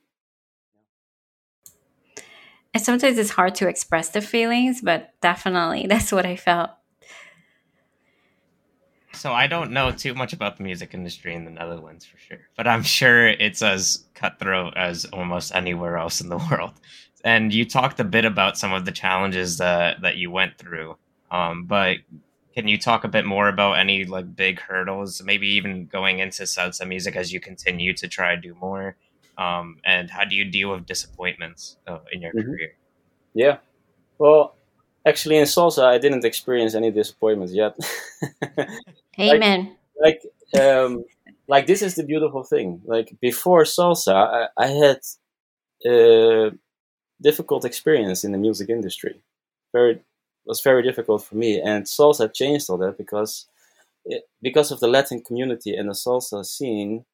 And 2.73 2.83
sometimes 2.83 3.17
it's 3.17 3.31
hard 3.31 3.55
to 3.55 3.67
express 3.67 4.09
the 4.09 4.21
feelings, 4.21 4.81
but 4.81 5.13
definitely 5.21 5.87
that's 5.89 6.11
what 6.11 6.25
I 6.25 6.35
felt. 6.35 6.71
So 9.19 9.33
I 9.33 9.47
don't 9.47 9.71
know 9.71 9.91
too 9.91 10.13
much 10.13 10.31
about 10.31 10.55
the 10.55 10.63
music 10.63 10.93
industry 10.93 11.35
in 11.35 11.43
the 11.43 11.51
Netherlands 11.51 12.05
for 12.05 12.17
sure, 12.17 12.39
but 12.55 12.67
I'm 12.67 12.83
sure 12.83 13.27
it's 13.27 13.61
as 13.61 14.05
cutthroat 14.13 14.77
as 14.77 15.03
almost 15.11 15.53
anywhere 15.53 15.97
else 15.97 16.21
in 16.21 16.29
the 16.29 16.37
world. 16.49 16.71
And 17.25 17.53
you 17.53 17.65
talked 17.65 17.99
a 17.99 18.05
bit 18.05 18.23
about 18.23 18.57
some 18.57 18.71
of 18.71 18.85
the 18.85 18.93
challenges 18.93 19.57
that 19.57 20.01
that 20.03 20.15
you 20.15 20.31
went 20.31 20.57
through. 20.57 20.95
Um, 21.31 21.65
but 21.65 21.97
can 22.55 22.69
you 22.69 22.77
talk 22.77 23.03
a 23.03 23.09
bit 23.09 23.25
more 23.25 23.49
about 23.49 23.73
any 23.73 24.05
like 24.05 24.37
big 24.37 24.61
hurdles, 24.61 25.21
maybe 25.21 25.47
even 25.49 25.87
going 25.87 26.19
into 26.19 26.43
salsa 26.43 26.87
music 26.87 27.17
as 27.17 27.33
you 27.33 27.41
continue 27.41 27.93
to 27.95 28.07
try 28.07 28.35
to 28.35 28.41
do 28.41 28.55
more? 28.55 28.95
Um, 29.37 29.79
and 29.83 30.09
how 30.09 30.23
do 30.23 30.33
you 30.33 30.45
deal 30.45 30.71
with 30.71 30.85
disappointments 30.85 31.75
uh, 31.87 31.99
in 32.13 32.21
your 32.21 32.31
Mhm. 32.31 32.45
career? 32.45 32.71
Yeah. 33.33 33.57
Well, 34.17 34.55
actually, 35.05 35.37
in 35.37 35.45
salsa, 35.45 35.83
I 35.83 35.97
didn't 35.97 36.23
experience 36.23 36.73
any 36.73 36.89
disappointments 36.89 37.53
yet. 37.53 37.75
Amen. 39.19 39.75
like 39.99 40.21
um 40.59 41.03
like 41.47 41.67
this 41.67 41.81
is 41.81 41.95
the 41.95 42.03
beautiful 42.03 42.43
thing 42.43 42.81
like 42.85 43.15
before 43.21 43.63
salsa 43.63 44.13
i, 44.13 44.47
I 44.57 44.67
had 44.67 44.99
a 45.85 46.51
difficult 47.21 47.65
experience 47.65 48.23
in 48.23 48.31
the 48.31 48.37
music 48.37 48.69
industry 48.69 49.21
very 49.73 50.01
was 50.45 50.61
very 50.61 50.83
difficult 50.83 51.23
for 51.23 51.35
me 51.35 51.61
and 51.61 51.85
salsa 51.85 52.33
changed 52.33 52.69
all 52.69 52.77
that 52.77 52.97
because 52.97 53.47
it, 54.05 54.23
because 54.41 54.71
of 54.71 54.79
the 54.79 54.87
Latin 54.87 55.21
community 55.21 55.75
and 55.75 55.89
the 55.89 55.93
salsa 55.93 56.45
scene, 56.45 57.05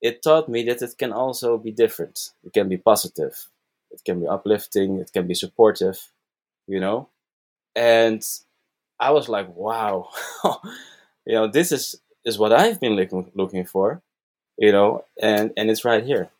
it 0.00 0.22
taught 0.22 0.48
me 0.48 0.62
that 0.64 0.82
it 0.82 0.94
can 0.98 1.12
also 1.12 1.58
be 1.58 1.72
different. 1.72 2.30
It 2.44 2.52
can 2.52 2.68
be 2.68 2.76
positive, 2.76 3.48
it 3.90 4.02
can 4.04 4.20
be 4.20 4.26
uplifting, 4.26 4.98
it 4.98 5.12
can 5.12 5.26
be 5.26 5.34
supportive, 5.34 5.98
you 6.66 6.80
know. 6.80 7.08
And 7.74 8.24
I 9.00 9.10
was 9.10 9.28
like, 9.28 9.54
wow, 9.54 10.10
you 11.26 11.34
know, 11.34 11.46
this 11.46 11.72
is 11.72 11.96
is 12.24 12.38
what 12.38 12.52
I've 12.52 12.80
been 12.80 12.96
looking 12.96 13.30
looking 13.34 13.64
for, 13.64 14.02
you 14.58 14.72
know, 14.72 15.04
and 15.20 15.52
and 15.56 15.70
it's 15.70 15.84
right 15.84 16.04
here. 16.04 16.30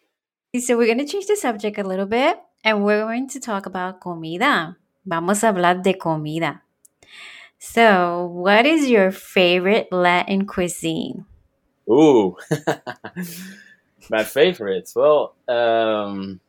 So 0.59 0.77
we're 0.77 0.87
going 0.87 1.05
to 1.05 1.07
change 1.07 1.27
the 1.27 1.37
subject 1.37 1.79
a 1.79 1.83
little 1.83 2.07
bit 2.07 2.39
and 2.63 2.85
we're 2.85 3.03
going 3.03 3.29
to 3.31 3.41
talk 3.41 3.67
about 3.67 4.01
comida. 4.01 4.77
Vamos 5.05 5.43
a 5.43 5.49
hablar 5.49 5.83
de 5.83 5.95
comida. 5.95 6.63
So, 7.59 8.27
what 8.27 8.67
is 8.67 8.89
your 8.89 9.11
favorite 9.11 9.89
Latin 9.91 10.47
cuisine? 10.47 11.25
Ooh, 11.91 12.37
my 14.11 14.25
favorites 14.25 14.95
Well, 14.95 15.35
um, 15.49 16.41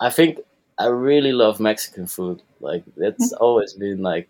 I 0.00 0.10
think 0.10 0.40
I 0.78 0.86
really 0.86 1.32
love 1.32 1.60
Mexican 1.60 2.06
food. 2.06 2.42
Like 2.60 2.84
that's 2.96 3.32
always 3.32 3.74
been 3.74 4.02
like 4.02 4.28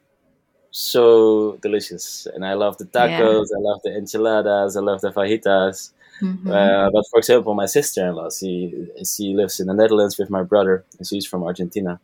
so 0.75 1.57
delicious, 1.63 2.27
and 2.35 2.45
I 2.45 2.55
love 2.55 2.79
the 2.79 2.85
tacos. 2.87 3.47
I 3.57 3.61
love 3.61 3.81
the 3.85 3.97
enchiladas. 3.97 4.77
I 4.77 4.81
love 4.81 5.01
the 5.01 5.13
fajitas. 5.13 5.93
Mhm. 6.21 6.47
Uh, 6.51 6.91
but 6.91 7.05
for 7.11 7.19
example, 7.19 7.55
my 7.55 7.67
sister-in-law, 7.67 8.31
she 8.31 8.53
she 9.05 9.35
lives 9.35 9.61
in 9.61 9.67
the 9.69 9.75
Netherlands 9.75 10.19
with 10.19 10.31
my 10.31 10.43
brother, 10.43 10.85
and 10.99 11.07
she's 11.07 11.27
from 11.27 11.43
Argentina, 11.45 12.01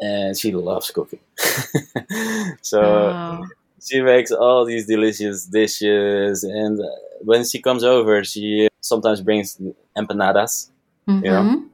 and 0.00 0.36
she 0.38 0.52
loves 0.52 0.90
cooking. 0.90 1.20
so 2.62 2.80
Oh, 2.82 3.44
she 3.82 4.00
makes 4.02 4.30
all 4.30 4.64
these 4.64 4.86
delicious 4.86 5.46
dishes, 5.46 6.44
and 6.44 6.80
when 7.22 7.44
she 7.44 7.60
comes 7.60 7.84
over, 7.84 8.24
she 8.24 8.68
sometimes 8.80 9.20
brings 9.20 9.58
empanadas. 9.96 10.70
Yeah. 11.08 11.42
mhm. 11.42 11.68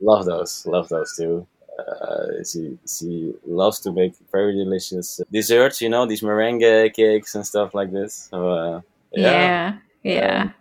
Love 0.00 0.24
those, 0.26 0.66
love 0.66 0.88
those 0.88 1.14
too. 1.16 1.46
Uh, 1.80 2.44
she 2.44 2.78
she 2.86 3.34
loves 3.46 3.80
to 3.80 3.92
make 3.92 4.14
very 4.32 4.54
delicious 4.54 5.20
desserts. 5.30 5.80
You 5.80 5.88
know 5.88 6.06
these 6.06 6.22
meringue 6.22 6.90
cakes 6.92 7.34
and 7.34 7.46
stuff 7.46 7.74
like 7.74 7.92
this. 7.92 8.28
So 8.30 8.48
uh, 8.50 8.80
yeah, 9.12 9.30
Yeah, 9.30 9.78
yeah. 10.02 10.42
Um, 10.42 10.54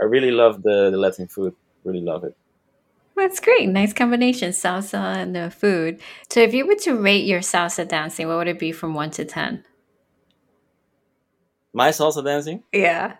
I 0.00 0.04
really 0.04 0.30
love 0.30 0.62
the, 0.62 0.90
the 0.90 0.96
Latin 0.96 1.28
food. 1.28 1.54
Really 1.84 2.00
love 2.00 2.24
it. 2.24 2.36
That's 3.16 3.40
great. 3.40 3.68
Nice 3.68 3.92
combination, 3.92 4.50
salsa 4.50 5.16
and 5.16 5.36
the 5.36 5.50
food. 5.50 6.00
So, 6.30 6.40
if 6.40 6.54
you 6.54 6.66
were 6.66 6.76
to 6.76 6.96
rate 6.96 7.24
your 7.24 7.40
salsa 7.40 7.86
dancing, 7.86 8.26
what 8.26 8.38
would 8.38 8.48
it 8.48 8.58
be 8.58 8.72
from 8.72 8.94
one 8.94 9.10
to 9.12 9.24
ten? 9.24 9.64
My 11.72 11.90
salsa 11.90 12.24
dancing. 12.24 12.62
Yeah. 12.72 13.16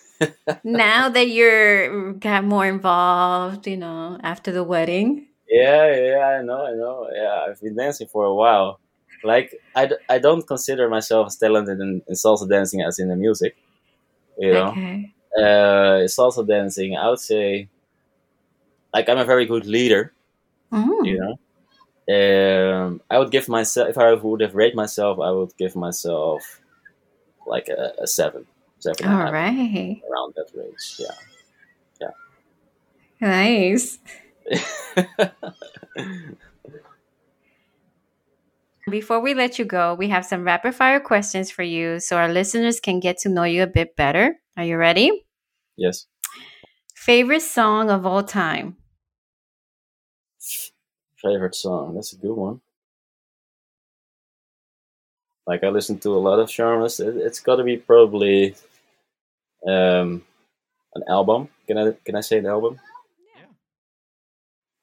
now 0.64 1.08
that 1.08 1.28
you're 1.28 2.12
got 2.12 2.44
more 2.44 2.66
involved, 2.66 3.66
you 3.66 3.76
know, 3.76 4.18
after 4.22 4.52
the 4.52 4.62
wedding. 4.62 5.28
Yeah, 5.60 5.94
yeah, 5.94 6.26
I 6.40 6.42
know, 6.42 6.64
I 6.66 6.72
know. 6.72 7.08
Yeah, 7.14 7.46
I've 7.48 7.60
been 7.60 7.76
dancing 7.76 8.08
for 8.08 8.24
a 8.24 8.34
while. 8.34 8.80
Like 9.22 9.54
I, 9.76 9.86
d- 9.86 10.02
I 10.08 10.18
don't 10.18 10.46
consider 10.46 10.88
myself 10.88 11.26
as 11.28 11.36
talented 11.36 11.78
in, 11.78 12.02
in 12.08 12.14
salsa 12.14 12.48
dancing 12.48 12.80
as 12.82 12.98
in 12.98 13.08
the 13.08 13.16
music. 13.16 13.54
You 14.38 14.52
know, 14.54 14.68
Okay. 14.70 15.12
uh, 15.38 16.08
salsa 16.08 16.46
dancing. 16.46 16.96
I 16.96 17.08
would 17.10 17.20
say, 17.20 17.68
like 18.94 19.08
I'm 19.10 19.18
a 19.18 19.24
very 19.24 19.46
good 19.46 19.66
leader. 19.66 20.12
Mm. 20.72 21.06
You 21.06 21.18
know, 21.20 21.34
um, 22.16 23.00
I 23.10 23.18
would 23.18 23.30
give 23.30 23.48
myself 23.48 23.90
if 23.90 23.98
I 23.98 24.14
would 24.14 24.40
have 24.40 24.54
rated 24.54 24.74
myself, 24.76 25.20
I 25.20 25.30
would 25.30 25.54
give 25.58 25.76
myself 25.76 26.42
like 27.46 27.68
a, 27.68 27.92
a 27.98 28.06
seven, 28.06 28.46
seven 28.78 29.06
All 29.08 29.30
right. 29.32 30.00
around 30.10 30.34
that 30.36 30.48
range. 30.54 30.96
Yeah, 30.98 31.16
yeah. 32.00 32.10
Nice. 33.20 33.98
Before 38.90 39.20
we 39.20 39.32
let 39.34 39.58
you 39.58 39.64
go, 39.64 39.94
we 39.94 40.08
have 40.08 40.24
some 40.24 40.42
rapid 40.44 40.74
fire 40.74 40.98
questions 40.98 41.50
for 41.50 41.62
you 41.62 42.00
so 42.00 42.16
our 42.16 42.28
listeners 42.28 42.80
can 42.80 42.98
get 42.98 43.18
to 43.18 43.28
know 43.28 43.44
you 43.44 43.62
a 43.62 43.66
bit 43.66 43.94
better. 43.96 44.36
Are 44.56 44.64
you 44.64 44.76
ready? 44.76 45.24
yes. 45.76 46.06
Favorite 46.94 47.42
song 47.42 47.90
of 47.90 48.06
all 48.06 48.22
time? 48.22 48.76
Favorite 51.20 51.54
song? 51.54 51.94
That's 51.94 52.12
a 52.12 52.16
good 52.16 52.34
one. 52.34 52.60
Like 55.46 55.64
I 55.64 55.68
listen 55.68 55.98
to 56.00 56.10
a 56.10 56.18
lot 56.18 56.38
of 56.38 56.50
genres. 56.50 57.00
It, 57.00 57.16
it's 57.16 57.40
got 57.40 57.56
to 57.56 57.64
be 57.64 57.76
probably 57.76 58.54
um, 59.66 60.22
an 60.94 61.02
album. 61.08 61.48
Can 61.66 61.78
I 61.78 61.92
can 62.04 62.14
I 62.14 62.20
say 62.20 62.38
an 62.38 62.46
album? 62.46 62.78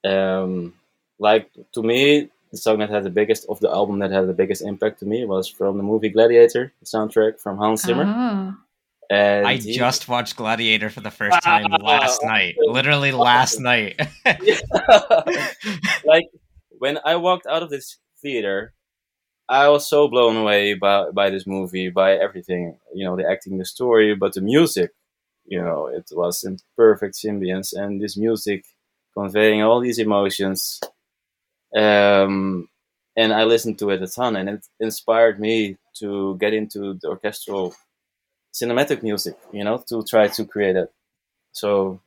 Um, 0.03 0.73
like 1.19 1.49
to 1.73 1.83
me, 1.83 2.29
the 2.51 2.57
song 2.57 2.79
that 2.79 2.89
had 2.89 3.03
the 3.03 3.09
biggest 3.09 3.45
of 3.49 3.59
the 3.59 3.69
album 3.69 3.99
that 3.99 4.11
had 4.11 4.27
the 4.27 4.33
biggest 4.33 4.61
impact 4.61 4.99
to 4.99 5.05
me 5.05 5.25
was 5.25 5.47
from 5.47 5.77
the 5.77 5.83
movie 5.83 6.09
Gladiator, 6.09 6.71
the 6.79 6.85
soundtrack 6.85 7.39
from 7.39 7.57
Hans 7.57 7.83
Zimmer. 7.83 8.05
Oh. 8.07 8.55
And 9.11 9.47
I 9.47 9.55
he- 9.55 9.73
just 9.73 10.07
watched 10.07 10.35
Gladiator 10.35 10.89
for 10.89 11.01
the 11.01 11.11
first 11.11 11.41
time 11.41 11.71
last 11.81 12.23
night. 12.23 12.55
Literally 12.59 13.11
last 13.29 13.59
night. 13.59 13.99
like 16.05 16.27
when 16.77 16.99
I 17.03 17.15
walked 17.15 17.47
out 17.47 17.63
of 17.63 17.69
this 17.69 17.97
theater, 18.21 18.73
I 19.47 19.67
was 19.69 19.89
so 19.89 20.07
blown 20.07 20.37
away 20.37 20.75
by 20.75 21.09
by 21.09 21.31
this 21.31 21.47
movie, 21.47 21.89
by 21.89 22.13
everything. 22.13 22.77
You 22.93 23.05
know, 23.05 23.15
the 23.15 23.27
acting, 23.27 23.57
the 23.57 23.65
story, 23.65 24.15
but 24.15 24.33
the 24.33 24.41
music. 24.41 24.91
You 25.45 25.59
know, 25.59 25.87
it 25.87 26.07
was 26.11 26.43
in 26.43 26.59
perfect 26.77 27.15
symbiance, 27.15 27.73
and 27.73 27.99
this 27.99 28.15
music 28.15 28.65
conveying 29.17 29.61
all 29.61 29.79
these 29.79 29.99
emotions. 29.99 30.79
Um, 31.75 32.69
and 33.15 33.33
I 33.33 33.43
listened 33.43 33.79
to 33.79 33.89
it 33.89 34.01
a 34.01 34.07
ton, 34.07 34.35
and 34.35 34.49
it 34.49 34.65
inspired 34.79 35.39
me 35.39 35.77
to 35.99 36.37
get 36.37 36.53
into 36.53 36.97
the 37.01 37.09
orchestral 37.09 37.75
cinematic 38.53 39.03
music. 39.03 39.37
You 39.51 39.63
know, 39.63 39.83
to 39.89 40.03
try 40.03 40.27
to 40.27 40.45
create 40.45 40.75
it. 40.75 40.91
So 41.51 41.99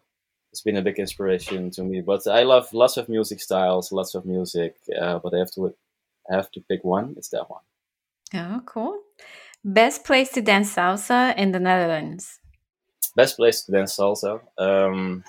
it's 0.53 0.63
been 0.63 0.77
a 0.77 0.83
big 0.83 0.99
inspiration 0.99 1.71
to 1.73 1.83
me. 1.83 2.03
But 2.03 2.27
I 2.27 2.43
love 2.43 2.73
lots 2.73 2.97
of 2.97 3.09
music 3.09 3.41
styles, 3.41 3.91
lots 3.91 4.15
of 4.15 4.27
music. 4.27 4.77
Uh, 5.01 5.19
but 5.19 5.35
I 5.35 5.39
have 5.39 5.51
to 5.53 5.75
I 6.31 6.37
have 6.37 6.51
to 6.53 6.61
pick 6.61 6.85
one. 6.85 7.15
It's 7.17 7.31
that 7.31 7.51
one. 7.51 7.63
Oh, 8.35 8.63
cool. 8.65 8.99
Best 9.65 10.05
place 10.05 10.31
to 10.33 10.43
dance 10.43 10.75
salsa 10.75 11.37
in 11.37 11.53
the 11.53 11.61
Netherlands? 11.61 12.39
Best 13.17 13.37
place 13.37 13.63
to 13.63 13.73
dance 13.73 13.97
salsa. 13.97 14.41
Um, 14.59 15.25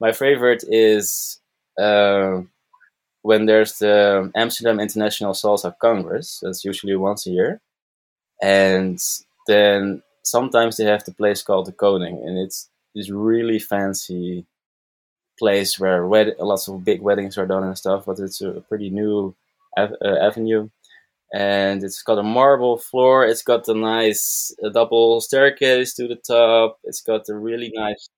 my 0.00 0.12
favorite 0.12 0.64
is 0.68 1.40
uh, 1.80 2.42
when 3.22 3.46
there's 3.46 3.78
the 3.78 4.30
Amsterdam 4.36 4.80
International 4.80 5.32
Salsa 5.34 5.74
Congress. 5.80 6.40
That's 6.42 6.64
usually 6.64 6.96
once 6.96 7.26
a 7.26 7.30
year, 7.30 7.60
and 8.42 8.98
then 9.48 10.02
sometimes 10.24 10.76
they 10.76 10.84
have 10.84 11.04
the 11.04 11.12
place 11.14 11.42
called 11.42 11.66
the 11.66 11.72
Koning, 11.72 12.22
and 12.26 12.38
it's 12.38 12.70
this 12.94 13.10
really 13.10 13.58
fancy 13.58 14.46
place 15.38 15.78
where 15.78 16.06
wed- 16.06 16.36
lots 16.38 16.68
of 16.68 16.84
big 16.84 17.00
weddings 17.00 17.38
are 17.38 17.46
done 17.46 17.64
and 17.64 17.76
stuff. 17.78 18.04
But 18.06 18.18
it's 18.18 18.40
a 18.40 18.62
pretty 18.68 18.90
new 18.90 19.34
av- 19.78 19.96
uh, 20.04 20.16
avenue, 20.20 20.68
and 21.34 21.84
it's 21.84 22.02
got 22.02 22.18
a 22.18 22.22
marble 22.24 22.78
floor. 22.78 23.26
It's 23.26 23.42
got 23.42 23.68
a 23.68 23.74
nice 23.74 24.54
double 24.74 25.20
staircase 25.22 25.94
to 25.96 26.08
the 26.08 26.16
top. 26.16 26.78
It's 26.84 27.02
got 27.02 27.28
a 27.28 27.36
really 27.36 27.72
nice 27.74 28.08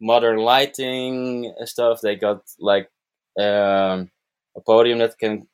modern 0.00 0.38
lighting 0.38 1.52
and 1.58 1.68
stuff. 1.68 2.00
They 2.00 2.16
got 2.16 2.42
like 2.58 2.90
um, 3.38 4.10
a 4.56 4.60
podium 4.64 4.98
that 4.98 5.18
can 5.18 5.46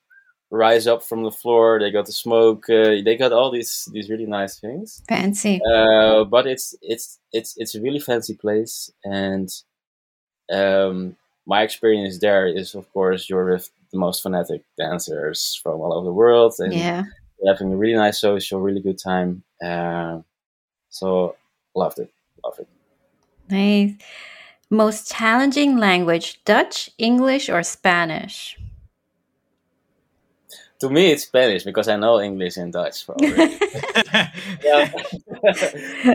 rise 0.49 0.87
up 0.87 1.03
from 1.03 1.23
the 1.23 1.31
floor. 1.31 1.79
They 1.79 1.91
got 1.91 2.05
the 2.05 2.13
smoke. 2.13 2.69
Uh, 2.69 3.01
they 3.03 3.17
got 3.17 3.33
all 3.33 3.51
these 3.51 3.87
these 3.93 4.09
really 4.09 4.25
nice 4.25 4.59
things. 4.59 5.03
Fancy. 5.07 5.59
Uh, 5.73 6.23
but 6.23 6.47
it's 6.47 6.75
it's 6.81 7.19
it's 7.33 7.55
it's 7.57 7.75
a 7.75 7.81
really 7.81 7.99
fancy 7.99 8.33
place, 8.35 8.91
and 9.03 9.49
um, 10.51 11.15
my 11.45 11.61
experience 11.63 12.19
there 12.19 12.47
is, 12.47 12.75
of 12.75 12.91
course, 12.93 13.29
you're 13.29 13.51
with 13.51 13.69
the 13.91 13.97
most 13.97 14.21
fanatic 14.21 14.63
dancers 14.77 15.59
from 15.61 15.79
all 15.81 15.93
over 15.93 16.05
the 16.05 16.13
world, 16.13 16.55
and 16.59 16.73
Yeah. 16.73 17.03
you're 17.41 17.53
having 17.53 17.71
a 17.71 17.77
really 17.77 17.95
nice 17.95 18.19
social, 18.19 18.59
really 18.61 18.81
good 18.81 18.99
time. 18.99 19.43
Uh, 19.63 20.21
so 20.89 21.35
loved 21.75 21.99
it, 21.99 22.09
loved 22.43 22.59
it. 22.59 22.67
Nice. 23.49 23.93
Most 24.69 25.11
challenging 25.11 25.77
language, 25.77 26.43
Dutch, 26.43 26.89
English, 26.97 27.49
or 27.49 27.63
Spanish? 27.63 28.57
To 30.79 30.89
me, 30.89 31.11
it's 31.11 31.23
Spanish 31.23 31.63
because 31.63 31.87
I 31.87 31.95
know 31.95 32.19
English 32.21 32.57
and 32.57 32.71
Dutch 32.71 33.07
already. 33.09 33.57
yeah. 34.63 34.91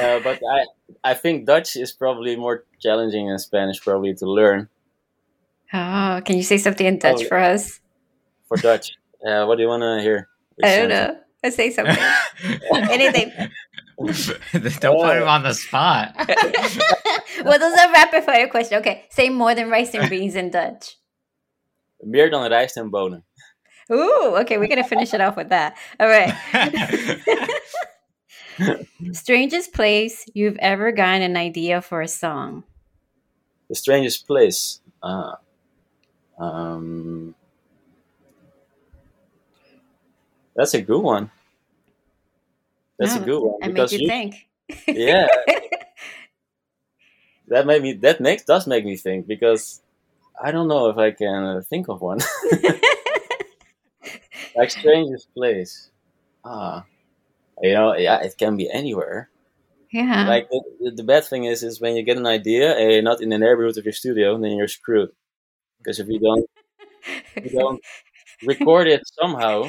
uh, 0.00 0.18
but 0.24 0.40
I 0.42 0.66
I 1.04 1.14
think 1.14 1.46
Dutch 1.46 1.76
is 1.76 1.92
probably 1.92 2.34
more 2.34 2.64
challenging 2.80 3.28
than 3.28 3.38
Spanish 3.38 3.80
probably 3.80 4.14
to 4.14 4.26
learn 4.26 4.68
Oh, 5.72 6.20
can 6.24 6.36
you 6.36 6.42
say 6.42 6.58
something 6.58 6.86
in 6.86 6.98
Dutch 6.98 7.22
Oh, 7.24 7.28
for 7.28 7.38
us? 7.38 7.80
for 8.48 8.56
Dutch. 8.58 8.92
Uh, 9.24 9.46
what 9.46 9.56
do 9.56 9.62
you 9.62 9.68
want 9.68 9.82
to 9.82 10.02
hear? 10.02 10.28
Which 10.56 10.66
I 10.66 10.76
don't 10.76 10.90
sentence? 10.90 11.14
know. 11.16 11.20
Let's 11.42 11.56
say 11.56 11.70
something. 11.70 11.96
Anything. 12.90 13.32
Don't 14.80 15.00
put 15.00 15.16
him 15.16 15.28
on 15.28 15.42
the 15.42 15.54
spot. 15.54 16.14
well, 17.44 17.58
those 17.58 17.78
are 17.78 17.92
rapid 17.92 18.24
fire 18.24 18.48
questions. 18.48 18.80
Okay, 18.80 19.04
say 19.10 19.28
more 19.28 19.54
than 19.54 19.70
rice 19.70 19.94
and 19.94 20.08
beans 20.10 20.34
in 20.34 20.50
Dutch. 20.50 20.96
Meer 22.00 22.30
dan 22.30 22.48
rijst 22.48 22.76
en 22.76 22.90
bonen. 22.90 23.24
Ooh, 23.92 24.36
okay, 24.40 24.58
we're 24.58 24.68
gonna 24.68 24.84
finish 24.84 25.14
it 25.14 25.20
off 25.20 25.36
with 25.36 25.50
that. 25.50 25.76
All 26.00 26.08
right. 26.08 26.34
Strangest 29.12 29.72
place 29.72 30.24
you've 30.34 30.56
ever 30.58 30.92
gotten 30.92 31.22
an 31.22 31.36
idea 31.36 31.80
for 31.80 32.00
a 32.00 32.08
song. 32.08 32.64
The 33.68 33.74
strangest 33.74 34.26
place. 34.26 34.80
Ah. 35.02 35.38
Um, 36.38 37.34
that's 40.54 40.74
a 40.74 40.82
good 40.82 41.00
one. 41.00 41.30
That's 43.02 43.16
No, 43.16 43.22
a 43.22 43.24
good 43.24 43.40
one 43.40 43.58
I 43.62 43.68
made 43.68 43.92
you 43.92 43.98
you, 43.98 44.08
think. 44.08 44.46
yeah, 44.94 45.26
that 47.48 47.66
made 47.66 47.82
me 47.82 47.92
that 47.94 48.20
makes 48.20 48.44
does 48.44 48.66
make 48.66 48.84
me 48.84 48.96
think 48.96 49.26
because 49.26 49.80
I 50.42 50.50
don't 50.52 50.68
know 50.68 50.88
if 50.88 50.96
I 50.98 51.10
can 51.10 51.42
uh, 51.44 51.62
think 51.68 51.88
of 51.88 52.00
one 52.00 52.18
like 54.56 54.70
strangest 54.70 55.32
place. 55.34 55.90
Ah, 56.44 56.84
you 57.62 57.74
know, 57.74 57.94
yeah, 57.96 58.20
it 58.22 58.36
can 58.38 58.56
be 58.56 58.70
anywhere. 58.70 59.30
yeah. 59.92 60.26
Like 60.28 60.48
the, 60.50 60.62
the- 60.80 60.96
the 60.96 61.04
bad 61.04 61.24
thing 61.24 61.44
is, 61.44 61.62
is 61.62 61.80
when 61.80 61.96
you 61.96 62.02
get 62.02 62.16
an 62.18 62.26
idea 62.26 62.76
and 62.76 62.92
you're 62.92 63.02
not 63.02 63.22
in 63.22 63.28
the 63.30 63.38
neighborhood 63.38 63.78
of 63.78 63.84
your 63.84 63.92
studio, 63.92 64.38
then 64.40 64.52
you're 64.56 64.68
screwed. 64.68 65.10
Because 65.78 65.98
if 66.00 66.08
you 66.08 66.18
don't, 66.20 66.46
if 67.36 67.52
you 67.52 67.58
don't 67.58 67.80
record 68.42 68.86
it 68.88 69.02
somehow, 69.20 69.64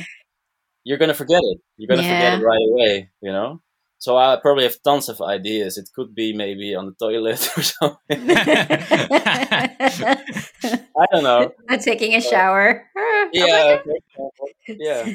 you're 0.84 0.98
gonna 0.98 1.14
forget 1.14 1.42
it. 1.44 1.60
You're 1.78 1.88
gonna 1.88 2.04
forget 2.04 2.40
it 2.40 2.44
right 2.44 2.62
away. 2.70 3.10
You 3.22 3.32
know. 3.32 3.62
So 4.04 4.18
I 4.18 4.36
probably 4.36 4.66
have 4.66 4.84
tons 4.84 5.08
of 5.08 5.22
ideas. 5.22 5.78
It 5.78 5.88
could 5.96 6.14
be 6.14 6.34
maybe 6.34 6.76
on 6.76 6.88
the 6.88 6.92
toilet 7.00 7.40
or 7.58 7.64
something. 7.64 7.98
I 11.00 11.06
don't 11.14 11.24
know. 11.24 11.54
Not 11.70 11.80
taking 11.80 12.14
a 12.14 12.20
shower. 12.20 12.86
Oh 12.98 13.30
Yeah. 13.32 13.78
for 13.84 13.94
example. 13.96 14.50
Yeah. 14.68 15.06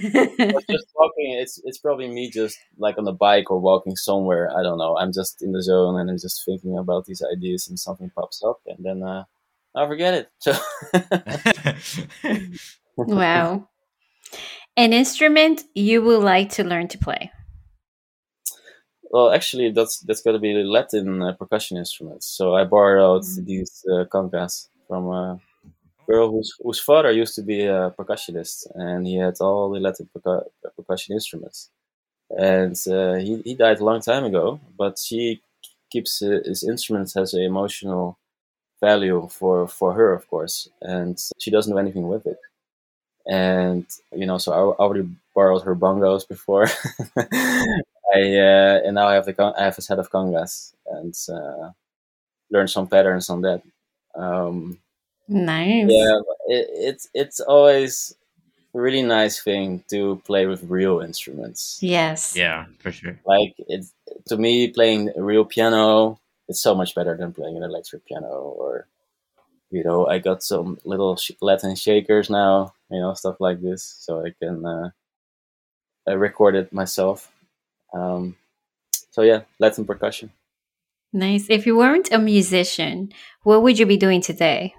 Just 0.71 0.87
talking, 0.97 1.37
it's 1.37 1.61
it's 1.65 1.77
probably 1.77 2.09
me 2.09 2.31
just 2.31 2.57
like 2.79 2.97
on 2.97 3.05
the 3.05 3.13
bike 3.13 3.51
or 3.51 3.61
walking 3.61 3.95
somewhere. 3.95 4.51
I 4.59 4.63
don't 4.63 4.79
know. 4.79 4.97
I'm 4.97 5.13
just 5.13 5.43
in 5.43 5.53
the 5.53 5.63
zone 5.63 6.01
and 6.01 6.09
I'm 6.09 6.17
just 6.17 6.43
thinking 6.47 6.79
about 6.79 7.05
these 7.05 7.23
ideas 7.31 7.69
and 7.69 7.79
something 7.79 8.11
pops 8.17 8.43
up 8.43 8.61
and 8.67 8.79
then 8.83 9.03
uh, 9.03 9.25
I 9.77 9.87
forget 9.87 10.15
it. 10.15 10.31
So 10.39 10.57
wow. 12.97 13.69
An 14.79 14.95
instrument 14.95 15.65
you 15.75 16.01
would 16.01 16.23
like 16.23 16.49
to 16.53 16.65
learn 16.65 16.89
to 16.89 16.97
play. 16.99 17.31
well, 19.11 19.31
actually, 19.31 19.71
that's 19.73 20.01
that's 20.01 20.23
got 20.23 20.33
to 20.33 20.39
be 20.39 20.53
Latin 20.63 21.23
uh, 21.23 21.33
percussion 21.33 21.77
instruments. 21.79 22.27
So 22.27 22.55
I 22.55 22.65
borrowed 22.65 23.23
Mm. 23.23 23.45
these 23.47 23.85
uh, 23.93 24.05
congas 24.13 24.69
from 24.87 25.07
a 25.09 25.41
girl 26.09 26.31
whose 26.31 26.55
whose 26.63 26.81
father 26.81 27.13
used 27.13 27.35
to 27.37 27.43
be 27.43 27.63
a 27.67 27.93
percussionist 27.99 28.67
and 28.75 29.07
he 29.07 29.17
had 29.17 29.37
all 29.41 29.71
the 29.71 29.81
Latin 29.81 30.09
percu- 30.15 30.47
percussion 30.77 31.15
instruments. 31.15 31.71
And 32.31 32.77
uh, 32.89 33.15
he 33.27 33.43
he 33.45 33.55
died 33.55 33.81
a 33.81 33.85
long 33.85 34.01
time 34.03 34.25
ago, 34.25 34.61
but 34.79 34.99
she 34.99 35.43
keeps 35.93 36.23
uh, 36.23 36.41
his 36.45 36.63
instruments 36.65 37.15
has 37.15 37.35
an 37.35 37.43
emotional 37.43 38.19
value 38.83 39.29
for 39.31 39.69
for 39.69 39.95
her, 39.95 40.13
of 40.15 40.29
course, 40.31 40.69
and 40.83 41.19
she 41.39 41.51
doesn't 41.51 41.73
do 41.75 41.79
anything 41.79 42.09
with 42.09 42.27
it. 42.27 42.39
And 43.29 43.87
you 44.13 44.27
know, 44.27 44.39
so 44.39 44.53
I 44.53 44.59
already 44.83 45.09
borrowed 45.35 45.63
her 45.63 45.77
bongos 45.77 46.27
before. 46.27 46.67
I 47.19 48.21
uh, 48.39 48.81
and 48.85 48.95
now 48.95 49.09
I 49.09 49.15
have 49.15 49.27
the 49.27 49.35
con- 49.35 49.55
I 49.59 49.65
have 49.65 49.79
a 49.79 49.83
set 49.83 49.99
of 49.99 50.11
congas 50.11 50.73
and 50.91 51.15
uh, 51.31 51.71
learn 52.51 52.69
some 52.69 52.89
patterns 52.89 53.31
on 53.31 53.43
that. 53.43 53.63
Um, 54.15 54.79
Nice. 55.29 55.89
yeah, 55.91 56.21
it, 56.49 56.67
it's 56.73 57.09
it's 57.15 57.41
always 57.41 58.15
really 58.73 59.03
nice 59.03 59.43
thing 59.43 59.85
to 59.91 60.23
play 60.25 60.47
with 60.47 60.63
real 60.65 61.01
instruments. 61.01 61.79
Yes. 61.83 62.37
yeah, 62.37 62.67
for 62.81 62.93
sure. 62.93 63.19
Like 63.27 63.55
it's 63.69 63.93
to 64.29 64.37
me, 64.39 64.69
playing 64.69 65.11
a 65.17 65.23
real 65.23 65.45
piano, 65.45 66.19
it's 66.49 66.61
so 66.61 66.75
much 66.75 66.95
better 66.95 67.17
than 67.17 67.33
playing 67.33 67.57
an 67.59 67.63
electric 67.63 68.07
piano. 68.07 68.27
Or 68.27 68.87
you 69.71 69.85
know, 69.85 70.07
I 70.07 70.19
got 70.19 70.43
some 70.43 70.79
little 70.85 71.17
sh- 71.17 71.33
Latin 71.41 71.75
shakers 71.77 72.31
now, 72.31 72.73
you 72.91 73.01
know, 73.01 73.15
stuff 73.15 73.37
like 73.41 73.61
this, 73.61 73.97
so 74.01 74.25
I 74.25 74.33
can 74.41 74.65
uh, 74.65 74.91
I 76.09 76.13
record 76.13 76.55
it 76.55 76.73
myself. 76.73 77.31
Um, 77.93 78.37
so 79.11 79.23
yeah, 79.23 79.43
Latin 79.59 79.85
percussion. 79.85 80.33
Nice. 81.13 81.47
If 81.49 81.67
you 81.67 81.77
weren't 81.77 82.13
a 82.13 82.19
musician, 82.19 83.13
what 83.43 83.63
would 83.63 83.79
you 83.79 83.87
be 83.87 83.97
doing 83.97 84.21
today? 84.21 84.75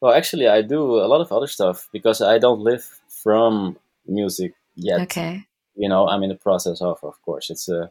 Well, 0.00 0.14
actually, 0.14 0.48
I 0.48 0.62
do 0.62 0.96
a 0.96 1.06
lot 1.06 1.20
of 1.20 1.32
other 1.32 1.46
stuff 1.46 1.88
because 1.92 2.22
I 2.22 2.38
don't 2.38 2.60
live 2.60 2.84
from 3.08 3.76
music 4.06 4.54
yet. 4.76 5.00
Okay. 5.02 5.44
You 5.74 5.88
know, 5.88 6.08
I'm 6.08 6.22
in 6.22 6.30
the 6.30 6.36
process 6.36 6.80
of, 6.80 6.98
of 7.02 7.20
course. 7.22 7.50
It's 7.50 7.68
a 7.68 7.90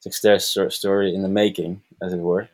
success 0.00 0.56
story 0.68 1.14
in 1.14 1.22
the 1.22 1.28
making, 1.28 1.82
as 2.02 2.12
it 2.12 2.18
were. 2.18 2.48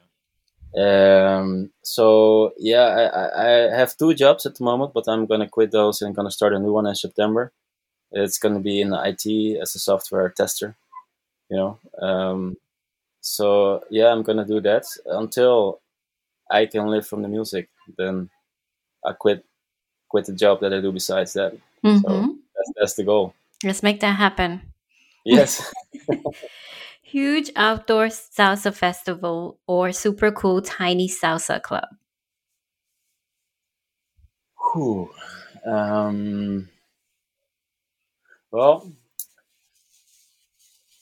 Um, 1.41 1.71
so 1.83 2.53
yeah, 2.59 3.09
I, 3.15 3.47
I 3.47 3.77
have 3.77 3.97
two 3.97 4.15
jobs 4.15 4.47
at 4.47 4.57
the 4.57 4.65
moment, 4.65 4.93
but 4.95 5.09
I'm 5.09 5.27
gonna 5.27 5.49
quit 5.49 5.71
those 5.71 6.03
and 6.03 6.15
gonna 6.15 6.31
start 6.31 6.53
a 6.55 6.59
new 6.59 6.73
one 6.73 6.87
in 6.87 6.95
September. 6.95 7.53
It's 8.13 8.39
gonna 8.39 8.61
be 8.61 8.81
in 8.81 8.93
IT 8.93 9.59
as 9.61 9.75
a 9.75 9.79
software 9.79 10.29
tester. 10.31 10.77
You 11.49 11.57
know, 11.57 11.79
um, 12.01 12.57
so 13.21 13.83
yeah, 13.91 14.09
I'm 14.09 14.23
gonna 14.23 14.47
do 14.47 14.61
that 14.61 14.85
until 15.07 15.81
I 16.51 16.67
can 16.67 16.87
live 16.87 17.07
from 17.07 17.23
the 17.23 17.29
music. 17.29 17.69
Then 17.97 18.31
I 19.05 19.13
quit 19.13 19.45
quit 20.09 20.27
the 20.27 20.33
job 20.35 20.61
that 20.61 20.73
I 20.73 20.81
do 20.81 20.93
besides 20.93 21.33
that. 21.35 21.57
Mhm. 21.85 22.39
That's 22.55 22.73
that's 22.77 22.95
the 22.95 23.05
goal. 23.05 23.35
Let's 23.65 23.83
make 23.83 24.01
that 24.01 24.17
happen. 24.17 24.63
Yes. 25.25 25.73
Huge 27.11 27.51
outdoor 27.57 28.07
salsa 28.07 28.73
festival 28.73 29.59
or 29.67 29.93
super 29.93 30.31
cool 30.31 30.63
tiny 30.63 31.09
salsa 31.09 31.61
club. 31.61 31.89
Whew. 34.73 35.11
Um, 35.67 36.69
well, 38.53 38.93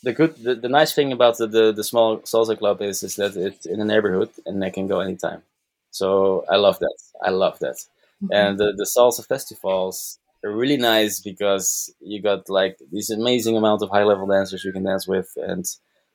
the 0.03 0.13
good, 0.13 0.37
the, 0.43 0.55
the 0.55 0.69
nice 0.69 0.95
thing 0.95 1.13
about 1.13 1.39
the, 1.39 1.47
the, 1.47 1.73
the 1.73 1.85
small 1.85 2.19
salsa 2.21 2.57
club 2.57 2.81
is 2.83 3.03
is 3.03 3.17
that 3.17 3.37
it's 3.37 3.67
in 3.67 3.79
the 3.79 3.85
neighborhood 3.85 4.31
and 4.47 4.65
I 4.65 4.71
can 4.71 4.87
go 4.87 5.01
anytime. 5.01 5.43
So 5.91 6.45
I 6.49 6.57
love 6.57 6.79
that. 6.79 6.97
I 7.23 7.31
love 7.31 7.59
that. 7.61 7.85
And 8.31 8.59
the, 8.59 8.73
the 8.77 8.85
salsa 8.85 9.27
festivals 9.27 10.19
are 10.45 10.51
really 10.51 10.77
nice 10.77 11.21
because 11.21 11.93
you 12.01 12.21
got 12.23 12.49
like 12.49 12.79
this 12.93 13.11
amazing 13.11 13.57
amount 13.57 13.83
of 13.83 13.91
high 13.91 14.05
level 14.05 14.27
dancers 14.27 14.65
you 14.65 14.73
can 14.73 14.85
dance 14.85 15.07
with, 15.09 15.33
and 15.37 15.65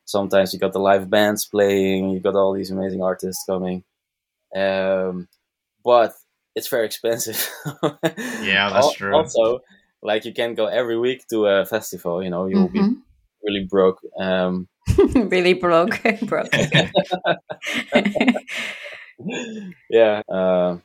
sometimes 0.06 0.54
you 0.54 0.60
got 0.60 0.74
the 0.74 0.80
live 0.80 1.10
bands 1.10 1.46
playing. 1.46 2.10
You 2.10 2.20
got 2.20 2.36
all 2.36 2.54
these 2.54 2.72
amazing 2.72 3.02
artists 3.02 3.44
coming. 3.46 3.84
Um, 4.56 5.28
but 5.84 6.14
it's 6.56 6.68
very 6.68 6.86
expensive. 6.86 7.50
Yeah, 8.44 8.70
that's 8.70 8.88
Al- 8.88 8.94
true. 8.94 9.16
Also, 9.16 9.60
like 10.02 10.26
you 10.26 10.34
can't 10.34 10.56
go 10.56 10.68
every 10.68 10.98
week 10.98 11.28
to 11.30 11.48
a 11.48 11.66
festival. 11.66 12.22
You 12.22 12.30
know, 12.30 12.48
you 12.48 12.58
will 12.58 12.70
be 12.70 12.96
really 13.44 13.66
broke. 13.66 14.02
Um, 14.20 14.68
really 15.16 15.54
broke. 15.54 16.02
broke. 16.24 16.54
yeah, 19.90 20.22
uh, 20.28 20.78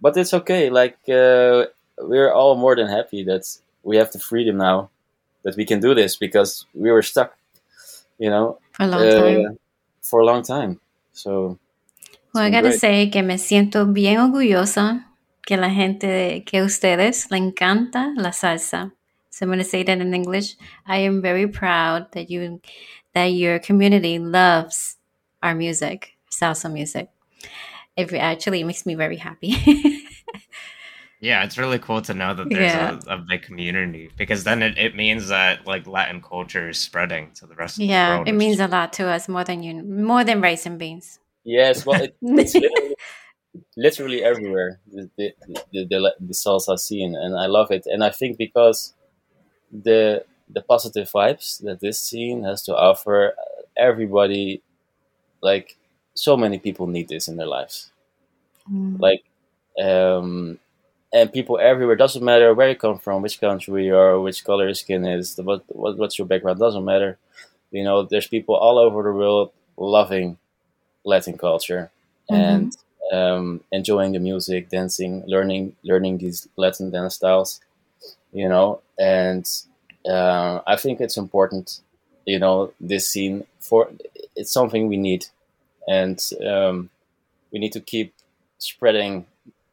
but 0.00 0.16
it's 0.16 0.34
okay. 0.34 0.70
Like 0.70 0.98
uh, 1.08 1.66
we're 1.98 2.32
all 2.32 2.56
more 2.56 2.76
than 2.76 2.88
happy 2.88 3.24
that 3.24 3.46
we 3.82 3.96
have 3.96 4.12
the 4.12 4.18
freedom 4.18 4.58
now 4.58 4.90
that 5.42 5.56
we 5.56 5.64
can 5.64 5.80
do 5.80 5.94
this 5.94 6.16
because 6.16 6.66
we 6.74 6.90
were 6.90 7.02
stuck. 7.02 7.36
You 8.18 8.30
know, 8.30 8.58
For 8.76 8.84
a 8.84 8.86
long 8.86 9.02
uh, 9.02 9.16
time. 9.16 9.58
for 10.02 10.20
a 10.20 10.24
long 10.24 10.42
time. 10.42 10.80
So 11.12 11.58
Well, 12.34 12.44
I 12.44 12.50
gotta 12.50 12.68
great. 12.68 12.80
say 12.80 13.10
que 13.10 13.22
me 13.22 13.38
siento 13.38 13.86
bien 13.92 14.18
orgullosa 14.18 15.06
que 15.46 15.56
la 15.56 15.70
gente, 15.70 16.44
que 16.44 16.62
ustedes 16.62 17.30
le 17.30 17.38
encanta 17.38 18.12
la 18.16 18.30
salsa. 18.32 18.92
So 19.30 19.44
I'm 19.46 19.50
gonna 19.50 19.64
say 19.64 19.82
that 19.84 20.00
in 20.00 20.12
English. 20.12 20.56
I 20.86 20.98
am 20.98 21.22
very 21.22 21.46
proud 21.46 22.12
that 22.12 22.30
you, 22.30 22.60
that 23.14 23.26
your 23.32 23.58
community 23.58 24.18
loves 24.18 24.96
our 25.42 25.54
music, 25.54 26.16
salsa 26.30 26.70
music. 26.70 27.08
It 27.96 28.12
actually 28.12 28.64
makes 28.64 28.84
me 28.84 28.94
very 28.94 29.16
happy. 29.16 29.54
Yeah, 31.20 31.44
it's 31.44 31.56
really 31.56 31.78
cool 31.78 32.02
to 32.02 32.14
know 32.14 32.34
that 32.34 32.48
there's 32.50 32.72
Yeah. 32.72 32.98
a, 33.06 33.14
a 33.14 33.18
big 33.18 33.42
community 33.42 34.10
because 34.18 34.44
then 34.44 34.62
it, 34.62 34.76
it 34.76 34.94
means 34.94 35.28
that 35.28 35.66
like 35.66 35.86
Latin 35.86 36.20
culture 36.20 36.68
is 36.68 36.78
spreading 36.78 37.30
to 37.36 37.46
the 37.46 37.54
rest 37.54 37.76
of 37.76 37.80
the 37.80 37.88
world. 37.88 38.26
yeah, 38.26 38.30
it 38.32 38.36
means 38.36 38.60
a 38.60 38.68
lot 38.68 38.92
to 38.94 39.06
us 39.08 39.28
more 39.28 39.42
than 39.44 39.62
you, 39.62 39.82
more 39.82 40.24
than 40.24 40.40
rice 40.40 40.66
and 40.66 40.78
beans. 40.78 41.18
yes, 41.44 41.86
well, 41.86 42.02
it, 42.02 42.16
it's 42.20 42.54
literally, 42.54 42.96
literally 43.76 44.22
everywhere 44.24 44.80
the 44.92 45.10
the, 45.16 45.34
the 45.48 45.64
the 45.72 45.84
the 45.88 46.14
the 46.20 46.34
salsa 46.34 46.78
scene, 46.78 47.14
and 47.16 47.34
I 47.38 47.46
love 47.46 47.70
it. 47.70 47.86
And 47.86 48.04
I 48.04 48.10
think 48.10 48.36
because 48.36 48.92
the 49.72 50.24
the 50.48 50.60
positive 50.62 51.10
vibes 51.10 51.62
that 51.64 51.80
this 51.80 52.00
scene 52.00 52.44
has 52.44 52.62
to 52.64 52.76
offer. 52.76 53.34
Everybody, 53.78 54.62
like 55.42 55.76
so 56.14 56.34
many 56.36 56.58
people, 56.58 56.86
need 56.86 57.08
this 57.08 57.28
in 57.28 57.36
their 57.36 57.46
lives. 57.46 57.90
Mm. 58.72 58.98
Like, 58.98 59.22
um, 59.78 60.58
and 61.16 61.32
people 61.32 61.58
everywhere. 61.58 61.96
Doesn't 61.96 62.22
matter 62.22 62.52
where 62.52 62.68
you 62.68 62.76
come 62.76 62.98
from, 62.98 63.22
which 63.22 63.40
country 63.40 63.86
you 63.86 63.96
are, 63.96 64.20
which 64.20 64.44
color 64.44 64.66
your 64.66 64.74
skin 64.74 65.06
is, 65.06 65.38
what, 65.42 65.64
what 65.68 65.96
what's 65.96 66.18
your 66.18 66.26
background. 66.26 66.58
Doesn't 66.60 66.84
matter. 66.84 67.16
You 67.70 67.84
know, 67.84 68.02
there's 68.02 68.26
people 68.26 68.54
all 68.54 68.78
over 68.78 69.02
the 69.02 69.12
world 69.12 69.50
loving 69.78 70.38
Latin 71.04 71.38
culture 71.38 71.90
and 72.28 72.76
um, 73.12 73.62
enjoying 73.72 74.12
the 74.12 74.18
music, 74.18 74.68
dancing, 74.68 75.24
learning 75.26 75.74
learning 75.82 76.18
these 76.18 76.48
Latin 76.56 76.90
dance 76.90 77.14
styles. 77.14 77.60
You 78.32 78.48
know, 78.50 78.82
and 78.98 79.48
uh, 80.06 80.60
I 80.66 80.76
think 80.76 81.00
it's 81.00 81.16
important. 81.16 81.80
You 82.26 82.38
know, 82.38 82.72
this 82.78 83.08
scene 83.08 83.46
for 83.60 83.88
it's 84.34 84.52
something 84.52 84.86
we 84.88 84.98
need, 84.98 85.26
and 85.88 86.20
um, 86.46 86.90
we 87.52 87.58
need 87.58 87.72
to 87.72 87.80
keep 87.80 88.12
spreading 88.58 89.26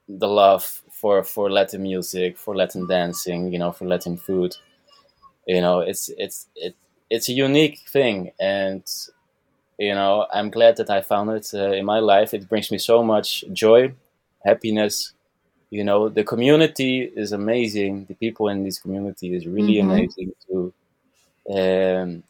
the 0.07 0.27
love 0.27 0.82
for 1.03 1.23
for 1.25 1.51
Latin 1.51 1.83
music, 1.83 2.37
for 2.37 2.55
Latin 2.55 2.87
dancing. 2.87 3.51
You 3.53 3.59
know, 3.59 3.73
for 3.73 3.85
Latin 3.87 4.17
food. 4.17 4.55
You 5.47 5.61
know, 5.61 5.81
it's 5.81 6.09
it's 6.17 6.47
it, 6.55 6.75
it's 7.09 7.29
a 7.29 7.33
unique 7.33 7.79
thing, 7.89 8.31
and 8.39 8.83
you 9.79 9.93
know 9.95 10.27
i'm 10.33 10.49
glad 10.51 10.77
that 10.77 10.89
i 10.89 11.01
found 11.01 11.29
it 11.31 11.47
uh, 11.53 11.71
in 11.79 11.85
my 11.85 11.99
life 11.99 12.33
it 12.33 12.47
brings 12.49 12.71
me 12.71 12.77
so 12.77 13.03
much 13.03 13.43
joy 13.53 13.91
happiness 14.45 15.13
you 15.71 15.83
know 15.83 16.09
the 16.09 16.23
community 16.23 17.01
is 17.23 17.31
amazing 17.33 18.05
the 18.05 18.15
people 18.15 18.49
in 18.49 18.63
this 18.63 18.79
community 18.79 19.35
is 19.35 19.47
really 19.47 19.77
Mhm. 19.77 19.85
amazing 19.87 20.31
too. 20.47 20.73
um, 21.49 22.23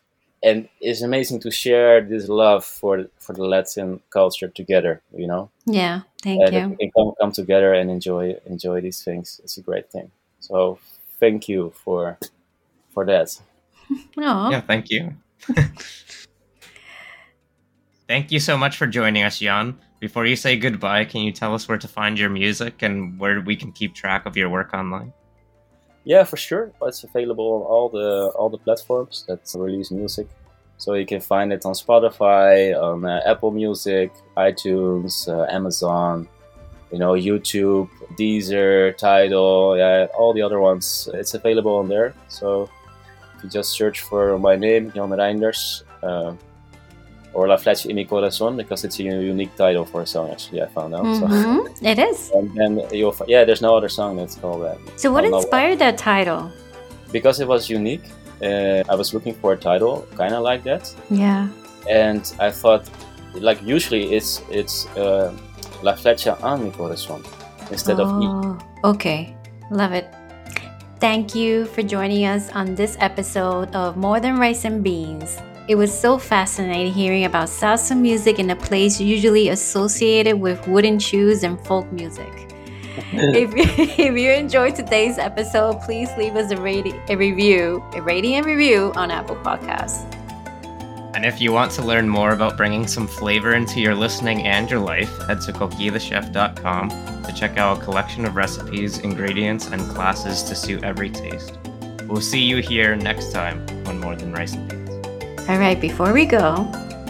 and 0.43 0.67
it's 0.81 1.01
amazing 1.01 1.39
to 1.39 1.49
share 1.49 2.01
this 2.01 2.27
love 2.27 2.65
for 2.65 3.05
for 3.17 3.33
the 3.33 3.45
latin 3.45 4.01
culture 4.09 4.49
together 4.49 5.01
you 5.15 5.27
know 5.27 5.49
Yeah, 5.65 6.01
thank 6.21 6.41
uh, 6.41 6.51
you. 6.51 6.69
we 6.69 6.75
can 6.77 6.91
come, 6.95 7.13
come 7.19 7.31
together 7.31 7.73
and 7.73 7.89
enjoy 7.89 8.35
enjoy 8.45 8.81
these 8.81 9.03
things 9.03 9.39
it's 9.43 9.57
a 9.57 9.61
great 9.61 9.89
thing 9.89 10.11
so 10.39 10.79
thank 11.19 11.47
you 11.47 11.71
for 11.83 12.17
for 12.93 13.05
that 13.05 13.39
Oh, 14.17 14.49
Yeah, 14.51 14.61
thank 14.61 14.89
you. 14.89 15.13
thank 18.07 18.31
you 18.31 18.39
so 18.39 18.57
much 18.57 18.77
for 18.77 18.87
joining 18.87 19.23
us, 19.23 19.39
Jan. 19.39 19.77
Before 19.99 20.25
you 20.25 20.35
say 20.35 20.57
goodbye, 20.57 21.05
can 21.05 21.21
you 21.21 21.31
tell 21.31 21.55
us 21.55 21.67
where 21.67 21.77
to 21.77 21.87
find 21.87 22.19
your 22.19 22.29
music 22.29 22.81
and 22.81 23.19
where 23.19 23.41
we 23.41 23.55
can 23.55 23.71
keep 23.71 23.95
track 23.95 24.25
of 24.25 24.37
your 24.37 24.49
work 24.49 24.73
online? 24.73 25.13
Yeah, 26.03 26.23
for 26.23 26.37
sure. 26.37 26.71
It's 26.81 27.03
available 27.03 27.53
on 27.53 27.61
all 27.61 27.89
the 27.89 28.31
all 28.35 28.49
the 28.49 28.57
platforms 28.57 29.25
that 29.27 29.39
release 29.55 29.91
music. 29.91 30.27
So 30.77 30.95
you 30.95 31.05
can 31.05 31.21
find 31.21 31.53
it 31.53 31.65
on 31.65 31.73
Spotify, 31.73 32.75
on 32.75 33.05
uh, 33.05 33.21
Apple 33.25 33.51
Music, 33.51 34.11
iTunes, 34.35 35.29
uh, 35.29 35.45
Amazon, 35.49 36.27
you 36.91 36.99
know, 36.99 37.13
YouTube, 37.13 37.89
Deezer, 38.19 38.97
Tidal, 38.97 39.77
yeah, 39.77 40.07
all 40.17 40.33
the 40.33 40.41
other 40.41 40.59
ones. 40.59 41.07
It's 41.13 41.33
available 41.33 41.75
on 41.77 41.87
there. 41.87 42.13
So 42.27 42.69
if 43.37 43.43
you 43.43 43.49
just 43.49 43.71
search 43.71 44.01
for 44.01 44.37
my 44.37 44.55
name, 44.55 44.91
Jan 44.91 45.09
Reinders, 45.09 45.83
uh, 46.01 46.33
or 47.33 47.47
La 47.47 47.57
Flecha 47.57 47.87
y 47.87 47.93
mi 47.93 48.05
Corazón, 48.05 48.55
because 48.57 48.83
it's 48.85 48.99
a 48.99 49.03
unique 49.03 49.55
title 49.55 49.85
for 49.85 50.01
a 50.01 50.05
song. 50.05 50.29
Actually, 50.31 50.61
I 50.61 50.67
found 50.67 50.93
out. 50.95 51.05
So. 51.17 51.27
Mhm. 51.27 51.67
It 51.81 51.97
is. 51.99 52.31
And 52.35 52.49
then 52.55 52.81
you'll 52.91 53.15
yeah, 53.27 53.43
there's 53.45 53.61
no 53.61 53.75
other 53.75 53.89
song 53.89 54.17
that's 54.17 54.35
called 54.35 54.61
that. 54.63 54.77
So, 54.97 55.11
what 55.11 55.19
I 55.25 55.29
don't 55.29 55.31
know 55.31 55.37
why. 55.37 55.43
inspired 55.43 55.79
that 55.79 55.97
title? 55.97 56.51
because 57.11 57.39
it 57.39 57.47
was 57.47 57.69
unique. 57.69 58.05
Uh, 58.41 58.81
I 58.89 58.95
was 58.95 59.13
looking 59.13 59.35
for 59.35 59.53
a 59.53 59.57
title 59.57 60.05
kind 60.17 60.33
of 60.33 60.41
like 60.43 60.63
that, 60.63 60.91
Yeah. 61.11 61.47
and 61.89 62.23
I 62.39 62.49
thought, 62.51 62.89
like 63.39 63.61
usually 63.63 64.13
it's 64.17 64.41
it's 64.49 64.87
uh, 64.97 65.31
La 65.83 65.93
Flecha 65.93 66.37
a 66.41 66.57
mi 66.57 66.71
corazón 66.71 67.21
instead 67.71 67.99
of 67.99 68.07
me. 68.19 68.25
Oh, 68.27 68.57
okay. 68.83 69.35
Love 69.71 69.93
it. 69.93 70.05
Thank 70.99 71.35
you 71.35 71.65
for 71.65 71.83
joining 71.83 72.25
us 72.25 72.49
on 72.55 72.75
this 72.75 72.97
episode 72.99 73.69
of 73.75 73.95
More 73.97 74.19
Than 74.19 74.39
Rice 74.39 74.65
and 74.65 74.83
Beans. 74.83 75.37
It 75.65 75.75
was 75.75 75.97
so 75.97 76.17
fascinating 76.17 76.91
hearing 76.91 77.23
about 77.23 77.47
salsa 77.47 77.97
music 77.97 78.37
in 78.37 78.49
a 78.49 78.55
place 78.55 78.99
usually 78.99 79.47
associated 79.47 80.41
with 80.41 80.67
wooden 80.67 80.99
shoes 80.99 81.43
and 81.43 81.57
folk 81.65 81.89
music. 81.89 82.27
if, 83.13 83.51
if 83.97 84.17
you 84.17 84.31
enjoyed 84.31 84.75
today's 84.75 85.17
episode, 85.17 85.79
please 85.81 86.09
leave 86.17 86.35
us 86.35 86.51
a, 86.51 86.57
rating, 86.57 87.01
a 87.07 87.15
review, 87.15 87.81
a 87.93 88.01
rating 88.01 88.35
and 88.35 88.45
review 88.45 88.91
on 88.95 89.09
Apple 89.09 89.37
Podcasts. 89.37 90.03
And 91.15 91.25
if 91.25 91.39
you 91.39 91.53
want 91.53 91.71
to 91.73 91.81
learn 91.81 92.09
more 92.09 92.33
about 92.33 92.57
bringing 92.57 92.85
some 92.85 93.07
flavor 93.07 93.53
into 93.53 93.79
your 93.79 93.95
listening 93.95 94.43
and 94.43 94.69
your 94.69 94.81
life, 94.81 95.09
head 95.27 95.39
to 95.41 95.53
cookieithechef.com 95.53 97.23
to 97.23 97.33
check 97.33 97.57
out 97.57 97.77
a 97.77 97.81
collection 97.81 98.25
of 98.25 98.35
recipes, 98.35 98.97
ingredients, 98.97 99.67
and 99.67 99.81
classes 99.91 100.43
to 100.43 100.55
suit 100.55 100.83
every 100.83 101.09
taste. 101.09 101.57
We'll 102.07 102.19
see 102.19 102.41
you 102.41 102.57
here 102.57 102.97
next 102.97 103.31
time 103.31 103.65
on 103.87 104.01
More 104.01 104.17
Than 104.17 104.33
Rice 104.33 104.53
and 104.55 104.67
Beans. 104.67 104.82
All 105.49 105.57
right, 105.57 105.79
before 105.79 106.13
we 106.13 106.25
go, 106.25 106.67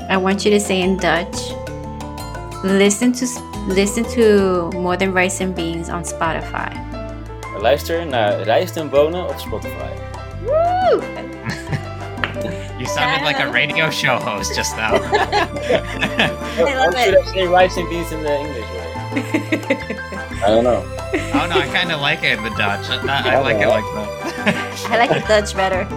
I 0.10 0.18
want 0.18 0.44
you 0.44 0.52
to 0.52 0.60
say 0.60 0.82
in 0.82 0.98
Dutch, 0.98 1.38
listen 2.64 3.14
to 3.14 3.26
listen 3.68 4.04
to 4.16 4.72
More 4.74 4.98
Than 4.98 5.14
Rice 5.14 5.40
and 5.40 5.56
Beans 5.56 5.88
on 5.90 6.04
Spotify. 6.04 6.72
Luister 7.60 8.06
naar 8.06 8.42
Rijst 8.42 8.78
en 8.78 8.90
Bonen 8.90 9.30
op 9.30 9.40
Spotify. 9.40 9.94
Woo! 10.46 11.02
You 12.78 12.86
sounded 12.88 13.22
like 13.24 13.40
a 13.40 13.50
radio 13.52 13.90
show 13.92 14.20
host 14.20 14.56
just 14.56 14.76
now. 14.76 14.96
I 14.96 14.98
love 16.76 16.94
Or 16.94 16.98
should. 16.98 17.18
I 17.18 17.24
say 17.32 17.48
rice 17.48 17.78
and 17.78 17.88
beans 17.90 18.12
in 18.12 18.24
the 18.24 18.38
English 18.38 18.70
way? 18.74 18.94
I 20.44 20.48
don't 20.48 20.64
know. 20.64 20.84
oh 21.34 21.46
no, 21.48 21.60
I 21.62 21.68
kind 21.72 21.92
of 21.92 22.02
like 22.02 22.24
it 22.24 22.38
in 22.38 22.44
the 22.44 22.50
Dutch. 22.50 22.90
I, 22.90 23.36
I 23.36 23.40
like 23.40 23.62
it 23.62 23.70
like 23.70 23.86
that. 23.94 24.08
I 24.90 24.98
like 24.98 25.12
the 25.12 25.22
Dutch 25.28 25.56
better. 25.56 25.88